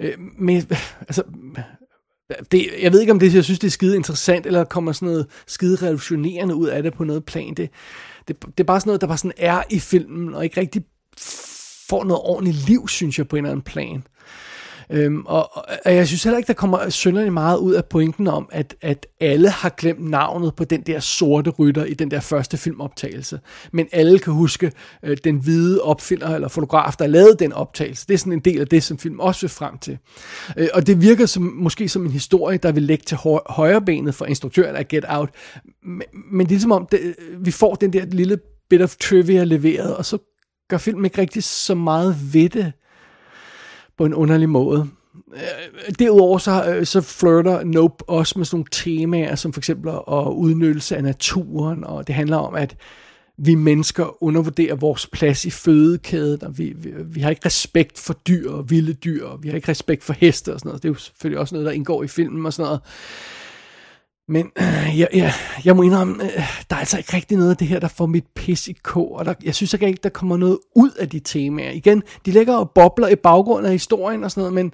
øh, 0.00 0.12
men 0.38 0.66
altså 1.00 1.22
det, 2.52 2.70
jeg 2.82 2.92
ved 2.92 3.00
ikke, 3.00 3.12
om 3.12 3.18
det, 3.18 3.34
jeg 3.34 3.44
synes, 3.44 3.58
det 3.58 3.66
er 3.66 3.70
skide 3.70 3.96
interessant, 3.96 4.46
eller 4.46 4.64
kommer 4.64 4.92
sådan 4.92 5.08
noget 5.08 5.26
skide 5.46 5.76
revolutionerende 5.76 6.54
ud 6.54 6.68
af 6.68 6.82
det 6.82 6.94
på 6.94 7.04
noget 7.04 7.24
plan. 7.24 7.54
Det, 7.54 7.70
det, 8.28 8.42
det 8.42 8.60
er 8.60 8.64
bare 8.64 8.80
sådan 8.80 8.88
noget, 8.88 9.00
der 9.00 9.06
bare 9.06 9.18
sådan 9.18 9.32
er 9.36 9.62
i 9.70 9.78
filmen, 9.78 10.34
og 10.34 10.44
ikke 10.44 10.60
rigtig 10.60 10.82
får 11.88 12.04
noget 12.04 12.22
ordentligt 12.24 12.68
liv, 12.68 12.88
synes 12.88 13.18
jeg, 13.18 13.28
på 13.28 13.36
en 13.36 13.44
eller 13.44 13.50
anden 13.50 13.64
plan. 13.64 14.02
Øhm, 14.92 15.22
og, 15.26 15.56
og 15.84 15.94
jeg 15.94 16.06
synes 16.06 16.24
heller 16.24 16.38
ikke, 16.38 16.46
der 16.46 16.52
kommer 16.52 16.88
synderligt 16.88 17.32
meget 17.32 17.58
ud 17.58 17.74
af 17.74 17.84
pointen 17.84 18.26
om, 18.26 18.48
at, 18.52 18.76
at 18.80 19.06
alle 19.20 19.50
har 19.50 19.68
glemt 19.68 20.10
navnet 20.10 20.54
på 20.54 20.64
den 20.64 20.82
der 20.82 21.00
sorte 21.00 21.50
rytter 21.50 21.84
i 21.84 21.94
den 21.94 22.10
der 22.10 22.20
første 22.20 22.56
filmoptagelse. 22.56 23.40
Men 23.72 23.88
alle 23.92 24.18
kan 24.18 24.32
huske 24.32 24.72
øh, 25.02 25.16
den 25.24 25.36
hvide 25.36 25.82
opfinder 25.82 26.34
eller 26.34 26.48
fotograf, 26.48 26.94
der 26.98 27.06
lavede 27.06 27.36
den 27.38 27.52
optagelse. 27.52 28.06
Det 28.06 28.14
er 28.14 28.18
sådan 28.18 28.32
en 28.32 28.40
del 28.40 28.60
af 28.60 28.66
det, 28.66 28.82
som 28.82 28.98
film 28.98 29.20
også 29.20 29.40
vil 29.40 29.50
frem 29.50 29.78
til. 29.78 29.98
Øh, 30.56 30.68
og 30.74 30.86
det 30.86 31.02
virker 31.02 31.26
som, 31.26 31.42
måske 31.42 31.88
som 31.88 32.04
en 32.04 32.12
historie, 32.12 32.58
der 32.58 32.72
vil 32.72 32.82
lægge 32.82 33.04
til 33.04 33.16
højre 33.46 33.82
benet 33.82 34.14
for 34.14 34.24
instruktøren 34.24 34.76
af 34.76 34.88
Get 34.88 35.04
Out. 35.08 35.30
Men, 35.82 36.02
men 36.32 36.46
det 36.46 36.52
er 36.52 36.54
ligesom 36.54 36.72
om, 36.72 36.86
det, 36.90 37.00
øh, 37.00 37.46
vi 37.46 37.50
får 37.50 37.74
den 37.74 37.92
der 37.92 38.04
lille 38.04 38.38
bit 38.70 38.82
of 38.82 38.96
trivia 38.96 39.44
leveret, 39.44 39.96
og 39.96 40.04
så 40.04 40.18
gør 40.68 40.78
filmen 40.78 41.04
ikke 41.04 41.20
rigtig 41.20 41.44
så 41.44 41.74
meget 41.74 42.16
ved 42.32 42.48
det 42.48 42.72
på 44.00 44.06
en 44.06 44.14
underlig 44.14 44.48
måde. 44.48 44.88
Øh, 45.34 45.94
derudover 45.98 46.38
så, 46.38 46.64
øh, 46.64 46.86
så 46.86 47.00
flirter 47.00 47.64
Nope 47.64 48.08
også 48.08 48.38
med 48.38 48.46
sådan 48.46 48.56
nogle 48.56 48.68
temaer, 48.72 49.34
som 49.34 49.52
for 49.52 49.60
eksempel 49.60 49.90
at 49.90 50.32
udnyttelse 50.32 50.96
af 50.96 51.02
naturen, 51.02 51.84
og 51.84 52.06
det 52.06 52.14
handler 52.14 52.36
om, 52.36 52.54
at 52.54 52.76
vi 53.38 53.54
mennesker 53.54 54.22
undervurderer 54.22 54.74
vores 54.74 55.06
plads 55.06 55.44
i 55.44 55.50
fødekæden, 55.50 56.44
og 56.44 56.58
vi, 56.58 56.72
vi, 56.76 56.92
vi 57.04 57.20
har 57.20 57.30
ikke 57.30 57.46
respekt 57.46 57.98
for 57.98 58.12
dyr 58.12 58.50
og 58.50 58.70
vilde 58.70 58.92
dyr, 58.92 59.26
og 59.26 59.42
vi 59.42 59.48
har 59.48 59.56
ikke 59.56 59.70
respekt 59.70 60.04
for 60.04 60.12
heste 60.12 60.54
og 60.54 60.60
sådan 60.60 60.68
noget. 60.68 60.82
Det 60.82 60.88
er 60.88 60.92
jo 60.92 60.98
selvfølgelig 60.98 61.40
også 61.40 61.54
noget, 61.54 61.66
der 61.66 61.72
indgår 61.72 62.02
i 62.02 62.08
filmen 62.08 62.46
og 62.46 62.52
sådan 62.52 62.66
noget. 62.66 62.80
Men 64.30 64.50
øh, 64.58 64.98
jeg, 64.98 65.08
jeg, 65.14 65.32
jeg 65.64 65.76
må 65.76 65.82
indrømme, 65.82 66.24
øh, 66.24 66.64
der 66.70 66.76
er 66.76 66.80
altså 66.80 66.98
ikke 66.98 67.16
rigtig 67.16 67.36
noget 67.36 67.50
af 67.50 67.56
det 67.56 67.66
her, 67.66 67.78
der 67.78 67.88
får 67.88 68.06
mit 68.06 68.24
pis 68.34 68.68
i 68.68 68.72
k, 68.72 68.96
og 68.96 69.24
der, 69.24 69.34
jeg 69.44 69.54
synes 69.54 69.74
ikke, 69.74 69.98
der 70.02 70.08
kommer 70.08 70.36
noget 70.36 70.58
ud 70.74 70.90
af 70.90 71.08
de 71.08 71.20
temaer. 71.20 71.70
Igen, 71.70 72.02
de 72.26 72.30
ligger 72.30 72.56
og 72.56 72.70
bobler 72.70 73.08
i 73.08 73.16
baggrunden 73.16 73.66
af 73.66 73.72
historien 73.72 74.24
og 74.24 74.30
sådan 74.30 74.40
noget, 74.40 74.54
men, 74.54 74.72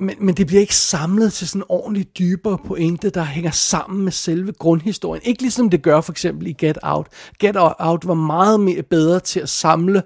men, 0.00 0.16
men 0.20 0.34
det 0.34 0.46
bliver 0.46 0.60
ikke 0.60 0.76
samlet 0.76 1.32
til 1.32 1.48
sådan 1.48 1.60
en 1.60 1.66
ordentlig 1.68 2.06
dybere 2.18 2.58
pointe, 2.66 3.10
der 3.10 3.22
hænger 3.24 3.50
sammen 3.50 4.04
med 4.04 4.12
selve 4.12 4.52
grundhistorien. 4.52 5.22
Ikke 5.24 5.42
ligesom 5.42 5.70
det 5.70 5.82
gør 5.82 6.00
for 6.00 6.12
eksempel 6.12 6.46
i 6.46 6.52
Get 6.52 6.78
Out. 6.82 7.06
Get 7.40 7.56
Out 7.78 8.06
var 8.06 8.14
meget 8.14 8.60
mere 8.60 8.82
bedre 8.82 9.20
til 9.20 9.40
at 9.40 9.48
samle 9.48 10.02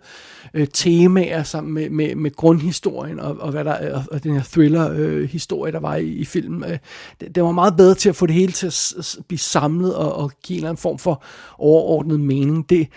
øh, 0.54 0.66
temaer 0.74 1.42
sammen 1.42 1.72
med, 1.74 1.90
med, 1.90 2.14
med 2.14 2.30
grundhistorien 2.36 3.20
og, 3.20 3.36
og, 3.40 3.50
hvad 3.50 3.64
der, 3.64 3.94
og, 3.94 4.04
og 4.10 4.22
den 4.24 4.34
her 4.34 4.42
thriller-historie, 4.42 5.68
øh, 5.70 5.72
der 5.72 5.80
var 5.80 5.96
i, 5.96 6.06
i 6.06 6.24
filmen. 6.24 6.70
Øh, 6.70 6.78
det, 7.20 7.34
det 7.34 7.42
var 7.42 7.52
meget 7.52 7.76
bedre 7.76 7.94
til 7.94 8.08
at 8.08 8.16
få 8.16 8.26
det 8.26 8.34
hele 8.34 8.52
til 8.52 8.66
at, 8.66 8.72
s- 8.72 9.18
blive 9.28 9.38
samlet 9.38 9.94
og, 9.94 10.14
og 10.14 10.32
give 10.44 10.54
en 10.56 10.58
eller 10.60 10.68
anden 10.68 10.80
form 10.80 10.98
for 10.98 11.24
overordnet 11.58 12.20
mening. 12.20 12.70
Det, 12.70 12.88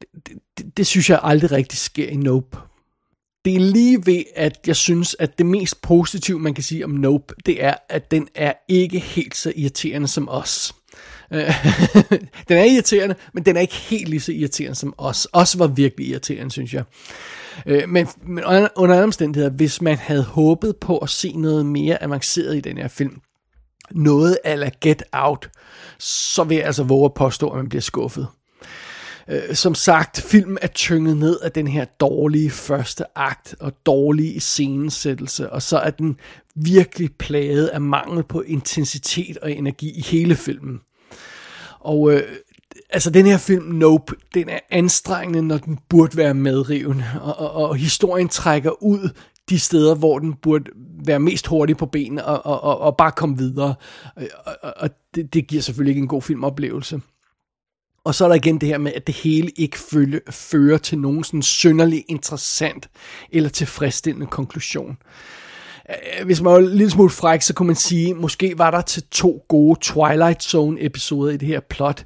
det, 0.00 0.06
det, 0.58 0.76
det 0.76 0.86
synes 0.86 1.10
jeg 1.10 1.20
aldrig 1.22 1.52
rigtig 1.52 1.78
sker 1.78 2.08
i 2.08 2.16
Nope 2.16 2.58
det 3.44 3.54
er 3.54 3.60
lige 3.60 4.06
ved, 4.06 4.22
at 4.36 4.58
jeg 4.66 4.76
synes, 4.76 5.16
at 5.18 5.38
det 5.38 5.46
mest 5.46 5.82
positive, 5.82 6.38
man 6.38 6.54
kan 6.54 6.64
sige 6.64 6.84
om 6.84 6.90
Nope, 6.90 7.34
det 7.46 7.64
er, 7.64 7.74
at 7.88 8.10
den 8.10 8.28
er 8.34 8.52
ikke 8.68 8.98
helt 8.98 9.36
så 9.36 9.52
irriterende 9.56 10.08
som 10.08 10.28
os. 10.28 10.74
Øh, 11.32 11.40
den 12.48 12.58
er 12.58 12.64
irriterende, 12.64 13.14
men 13.34 13.44
den 13.44 13.56
er 13.56 13.60
ikke 13.60 13.74
helt 13.74 14.08
lige 14.08 14.20
så 14.20 14.32
irriterende 14.32 14.74
som 14.74 14.94
os. 14.98 15.28
Os 15.32 15.58
var 15.58 15.66
virkelig 15.66 16.08
irriterende, 16.08 16.50
synes 16.50 16.74
jeg. 16.74 16.84
Øh, 17.66 17.88
men, 17.88 18.06
men 18.26 18.44
under, 18.44 18.68
under 18.76 19.02
omstændigheder, 19.02 19.50
hvis 19.50 19.82
man 19.82 19.96
havde 19.96 20.24
håbet 20.24 20.76
på 20.76 20.98
at 20.98 21.10
se 21.10 21.32
noget 21.36 21.66
mere 21.66 22.02
avanceret 22.02 22.56
i 22.56 22.60
den 22.60 22.76
her 22.76 22.88
film, 22.88 23.20
noget 23.90 24.38
ala 24.44 24.70
Get 24.80 25.02
Out, 25.12 25.50
så 25.98 26.44
vil 26.44 26.56
jeg 26.56 26.66
altså 26.66 26.82
våge 26.82 27.04
at 27.04 27.14
påstå, 27.14 27.48
at 27.50 27.56
man 27.56 27.68
bliver 27.68 27.82
skuffet. 27.82 28.26
Øh, 29.30 29.54
som 29.54 29.74
sagt, 29.74 30.20
filmen 30.20 30.58
er 30.62 30.66
tynget 30.66 31.16
ned 31.16 31.40
af 31.40 31.52
den 31.52 31.66
her 31.66 31.84
dårlige 31.84 32.50
første 32.50 33.04
akt 33.16 33.54
og 33.60 33.72
dårlige 33.86 34.32
iscenesættelse, 34.32 35.50
og 35.50 35.62
så 35.62 35.78
er 35.78 35.90
den 35.90 36.16
virkelig 36.54 37.10
plaget 37.18 37.66
af 37.66 37.80
mangel 37.80 38.24
på 38.24 38.40
intensitet 38.40 39.38
og 39.38 39.52
energi 39.52 39.98
i 39.98 40.02
hele 40.02 40.36
filmen. 40.36 40.80
Og 41.80 42.12
øh, 42.12 42.22
altså 42.90 43.10
den 43.10 43.26
her 43.26 43.38
film, 43.38 43.64
Nope, 43.64 44.14
den 44.34 44.48
er 44.48 44.58
anstrengende, 44.70 45.42
når 45.42 45.58
den 45.58 45.78
burde 45.88 46.16
være 46.16 46.34
medrivende, 46.34 47.04
og, 47.20 47.38
og, 47.38 47.52
og 47.52 47.76
historien 47.76 48.28
trækker 48.28 48.82
ud 48.82 49.10
de 49.50 49.58
steder, 49.58 49.94
hvor 49.94 50.18
den 50.18 50.34
burde 50.34 50.64
være 51.06 51.20
mest 51.20 51.46
hurtig 51.46 51.76
på 51.76 51.86
benene 51.86 52.24
og, 52.24 52.46
og, 52.46 52.60
og, 52.60 52.78
og 52.80 52.96
bare 52.96 53.12
komme 53.12 53.38
videre. 53.38 53.74
Øh, 54.18 54.26
og, 54.46 54.56
og, 54.62 54.74
og 54.76 54.90
det, 55.14 55.34
det 55.34 55.46
giver 55.46 55.62
selvfølgelig 55.62 55.90
ikke 55.90 56.02
en 56.02 56.08
god 56.08 56.22
filmoplevelse. 56.22 57.00
Og 58.04 58.14
så 58.14 58.24
er 58.24 58.28
der 58.28 58.34
igen 58.34 58.58
det 58.60 58.68
her 58.68 58.78
med, 58.78 58.92
at 58.92 59.06
det 59.06 59.14
hele 59.14 59.50
ikke 59.50 59.78
følge, 59.78 60.20
fører 60.30 60.78
til 60.78 60.98
nogen 60.98 61.24
sådan 61.24 61.42
synderlig 61.42 62.04
interessant 62.08 62.90
eller 63.32 63.48
tilfredsstillende 63.48 64.26
konklusion. 64.26 64.96
Øh, 65.90 66.24
hvis 66.24 66.40
man 66.40 66.52
var 66.52 66.58
en 66.58 66.68
lille 66.68 66.90
smule 66.90 67.10
fræk, 67.10 67.42
så 67.42 67.54
kunne 67.54 67.66
man 67.66 67.76
sige, 67.76 68.14
måske 68.14 68.58
var 68.58 68.70
der 68.70 68.80
til 68.80 69.02
to 69.10 69.44
gode 69.48 69.80
Twilight 69.80 70.42
Zone 70.42 70.84
episoder 70.84 71.32
i 71.32 71.36
det 71.36 71.48
her 71.48 71.60
plot, 71.60 72.04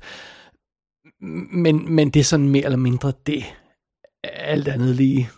men, 1.52 1.94
men 1.94 2.10
det 2.10 2.20
er 2.20 2.24
sådan 2.24 2.48
mere 2.48 2.64
eller 2.64 2.78
mindre 2.78 3.12
det. 3.26 3.44
Alt 4.24 4.68
andet 4.68 4.96
lige. 4.96 5.30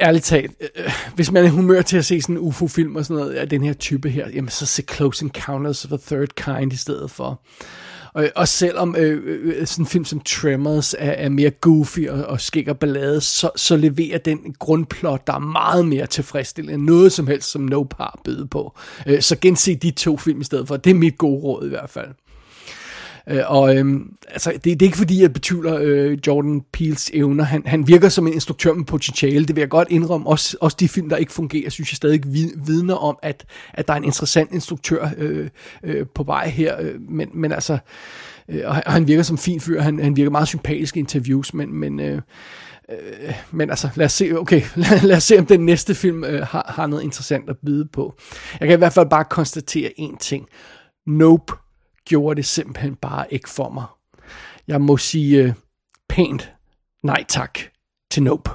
Ærligt 0.00 0.24
talt, 0.24 0.52
øh, 0.76 0.92
hvis 1.14 1.32
man 1.32 1.44
er 1.44 1.48
humør 1.48 1.82
til 1.82 1.96
at 1.96 2.04
se 2.04 2.22
sådan 2.22 2.36
en 2.36 2.42
UFO-film 2.42 2.96
og 2.96 3.04
sådan 3.04 3.22
noget 3.22 3.34
af 3.34 3.48
den 3.48 3.64
her 3.64 3.72
type 3.72 4.10
her, 4.10 4.28
jamen 4.28 4.48
så 4.48 4.66
se 4.66 4.82
Close 4.82 5.24
Encounters 5.24 5.84
of 5.84 5.88
the 5.88 6.16
Third 6.16 6.28
Kind 6.28 6.72
i 6.72 6.76
stedet 6.76 7.10
for. 7.10 7.42
Og, 8.16 8.28
og 8.36 8.48
selvom 8.48 8.96
øh, 8.98 9.22
øh, 9.24 9.60
øh, 9.60 9.66
sådan 9.66 9.82
en 9.82 9.86
film 9.86 10.04
som 10.04 10.20
Tremors 10.20 10.94
er, 10.98 11.10
er 11.10 11.28
mere 11.28 11.50
goofy 11.50 12.08
og, 12.08 12.24
og 12.24 12.40
skæg 12.40 12.68
og 12.68 12.78
ballade, 12.78 13.20
så, 13.20 13.50
så 13.56 13.76
leverer 13.76 14.18
den 14.18 14.54
grundplot, 14.58 15.26
der 15.26 15.32
er 15.32 15.38
meget 15.38 15.86
mere 15.86 16.06
tilfredsstillende 16.06 16.74
end 16.74 16.82
noget 16.82 17.12
som 17.12 17.26
helst, 17.26 17.50
som 17.50 17.62
Nope 17.62 17.96
har 17.96 18.20
byde 18.24 18.46
på. 18.46 18.78
Øh, 19.06 19.22
så 19.22 19.36
gense 19.40 19.74
de 19.74 19.90
to 19.90 20.16
film 20.16 20.40
i 20.40 20.44
stedet 20.44 20.68
for. 20.68 20.76
Det 20.76 20.90
er 20.90 20.94
mit 20.94 21.18
gode 21.18 21.42
råd 21.42 21.66
i 21.66 21.68
hvert 21.68 21.90
fald. 21.90 22.08
Øh, 23.28 23.42
og 23.46 23.76
øhm, 23.76 24.12
altså, 24.28 24.50
det, 24.50 24.64
det 24.64 24.82
er 24.82 24.86
ikke 24.86 24.96
fordi, 24.96 25.22
jeg 25.22 25.32
betvivler 25.32 25.78
øh, 25.80 26.18
Jordan 26.26 26.62
Peels 26.72 27.10
evner. 27.14 27.44
Han, 27.44 27.62
han 27.66 27.88
virker 27.88 28.08
som 28.08 28.26
en 28.26 28.32
instruktør 28.32 28.74
med 28.74 28.84
potentiale. 28.84 29.46
Det 29.46 29.56
vil 29.56 29.62
jeg 29.62 29.68
godt 29.68 29.88
indrømme. 29.90 30.26
Også, 30.26 30.56
også 30.60 30.76
de 30.80 30.88
film, 30.88 31.08
der 31.08 31.16
ikke 31.16 31.32
fungerer, 31.32 31.70
synes 31.70 31.92
jeg 31.92 31.96
stadig 31.96 32.22
vidner 32.66 32.94
om, 32.94 33.18
at, 33.22 33.44
at 33.74 33.88
der 33.88 33.94
er 33.94 33.98
en 33.98 34.04
interessant 34.04 34.52
instruktør 34.52 35.08
øh, 35.18 35.48
øh, 35.84 36.06
på 36.14 36.22
vej 36.22 36.48
her. 36.48 36.80
Øh, 36.80 37.00
men, 37.08 37.28
men 37.34 37.52
altså, 37.52 37.78
øh, 38.48 38.62
og 38.64 38.74
han 38.74 39.08
virker 39.08 39.22
som 39.22 39.38
fin 39.38 39.60
fyr. 39.60 39.80
Han, 39.80 39.98
han 39.98 40.16
virker 40.16 40.30
meget 40.30 40.48
sympatisk 40.48 40.96
i 40.96 40.98
interviews, 40.98 41.54
men... 41.54 41.74
men 41.74 42.00
øh, 42.00 42.22
Øh, 42.90 43.34
men 43.50 43.70
altså, 43.70 43.88
lad 43.94 44.06
os 44.06 44.12
se, 44.12 44.38
okay, 44.38 44.62
lad, 44.76 45.02
lad 45.02 45.16
os 45.16 45.24
se, 45.24 45.38
om 45.38 45.46
den 45.46 45.60
næste 45.60 45.94
film 45.94 46.24
øh, 46.24 46.46
har, 46.46 46.72
har 46.76 46.86
noget 46.86 47.02
interessant 47.02 47.50
at 47.50 47.56
byde 47.66 47.88
på. 47.92 48.14
Jeg 48.60 48.68
kan 48.68 48.76
i 48.76 48.78
hvert 48.78 48.92
fald 48.92 49.10
bare 49.10 49.24
konstatere 49.24 49.90
en 49.96 50.16
ting. 50.16 50.46
Nope 51.06 51.52
gjorde 52.06 52.36
det 52.36 52.46
simpelthen 52.46 52.94
bare 52.96 53.34
ikke 53.34 53.48
for 53.50 53.70
mig. 53.70 53.84
Jeg 54.68 54.80
må 54.80 54.96
sige 54.96 55.42
øh, 55.42 55.52
pænt 56.08 56.52
nej 57.02 57.24
tak 57.28 57.58
til 58.10 58.22
Nope. 58.22 58.50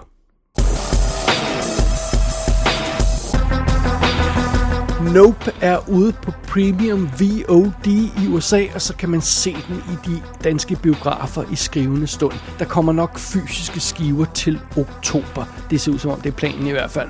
Nope 5.13 5.51
er 5.61 5.89
ude 5.89 6.13
på 6.23 6.31
Premium 6.47 7.09
VOD 7.19 7.87
i 8.23 8.27
USA, 8.27 8.65
og 8.75 8.81
så 8.81 8.95
kan 8.95 9.09
man 9.09 9.21
se 9.21 9.53
den 9.53 9.75
i 9.75 10.09
de 10.09 10.21
danske 10.43 10.75
biografer 10.83 11.51
i 11.51 11.55
skrivende 11.55 12.07
stund. 12.07 12.33
Der 12.59 12.65
kommer 12.65 12.93
nok 12.93 13.19
fysiske 13.19 13.79
skiver 13.79 14.25
til 14.25 14.59
oktober. 14.77 15.45
Det 15.69 15.81
ser 15.81 15.91
ud 15.91 15.99
som 15.99 16.11
om, 16.11 16.21
det 16.21 16.31
er 16.31 16.37
planen 16.37 16.67
i 16.67 16.71
hvert 16.71 16.91
fald. 16.91 17.09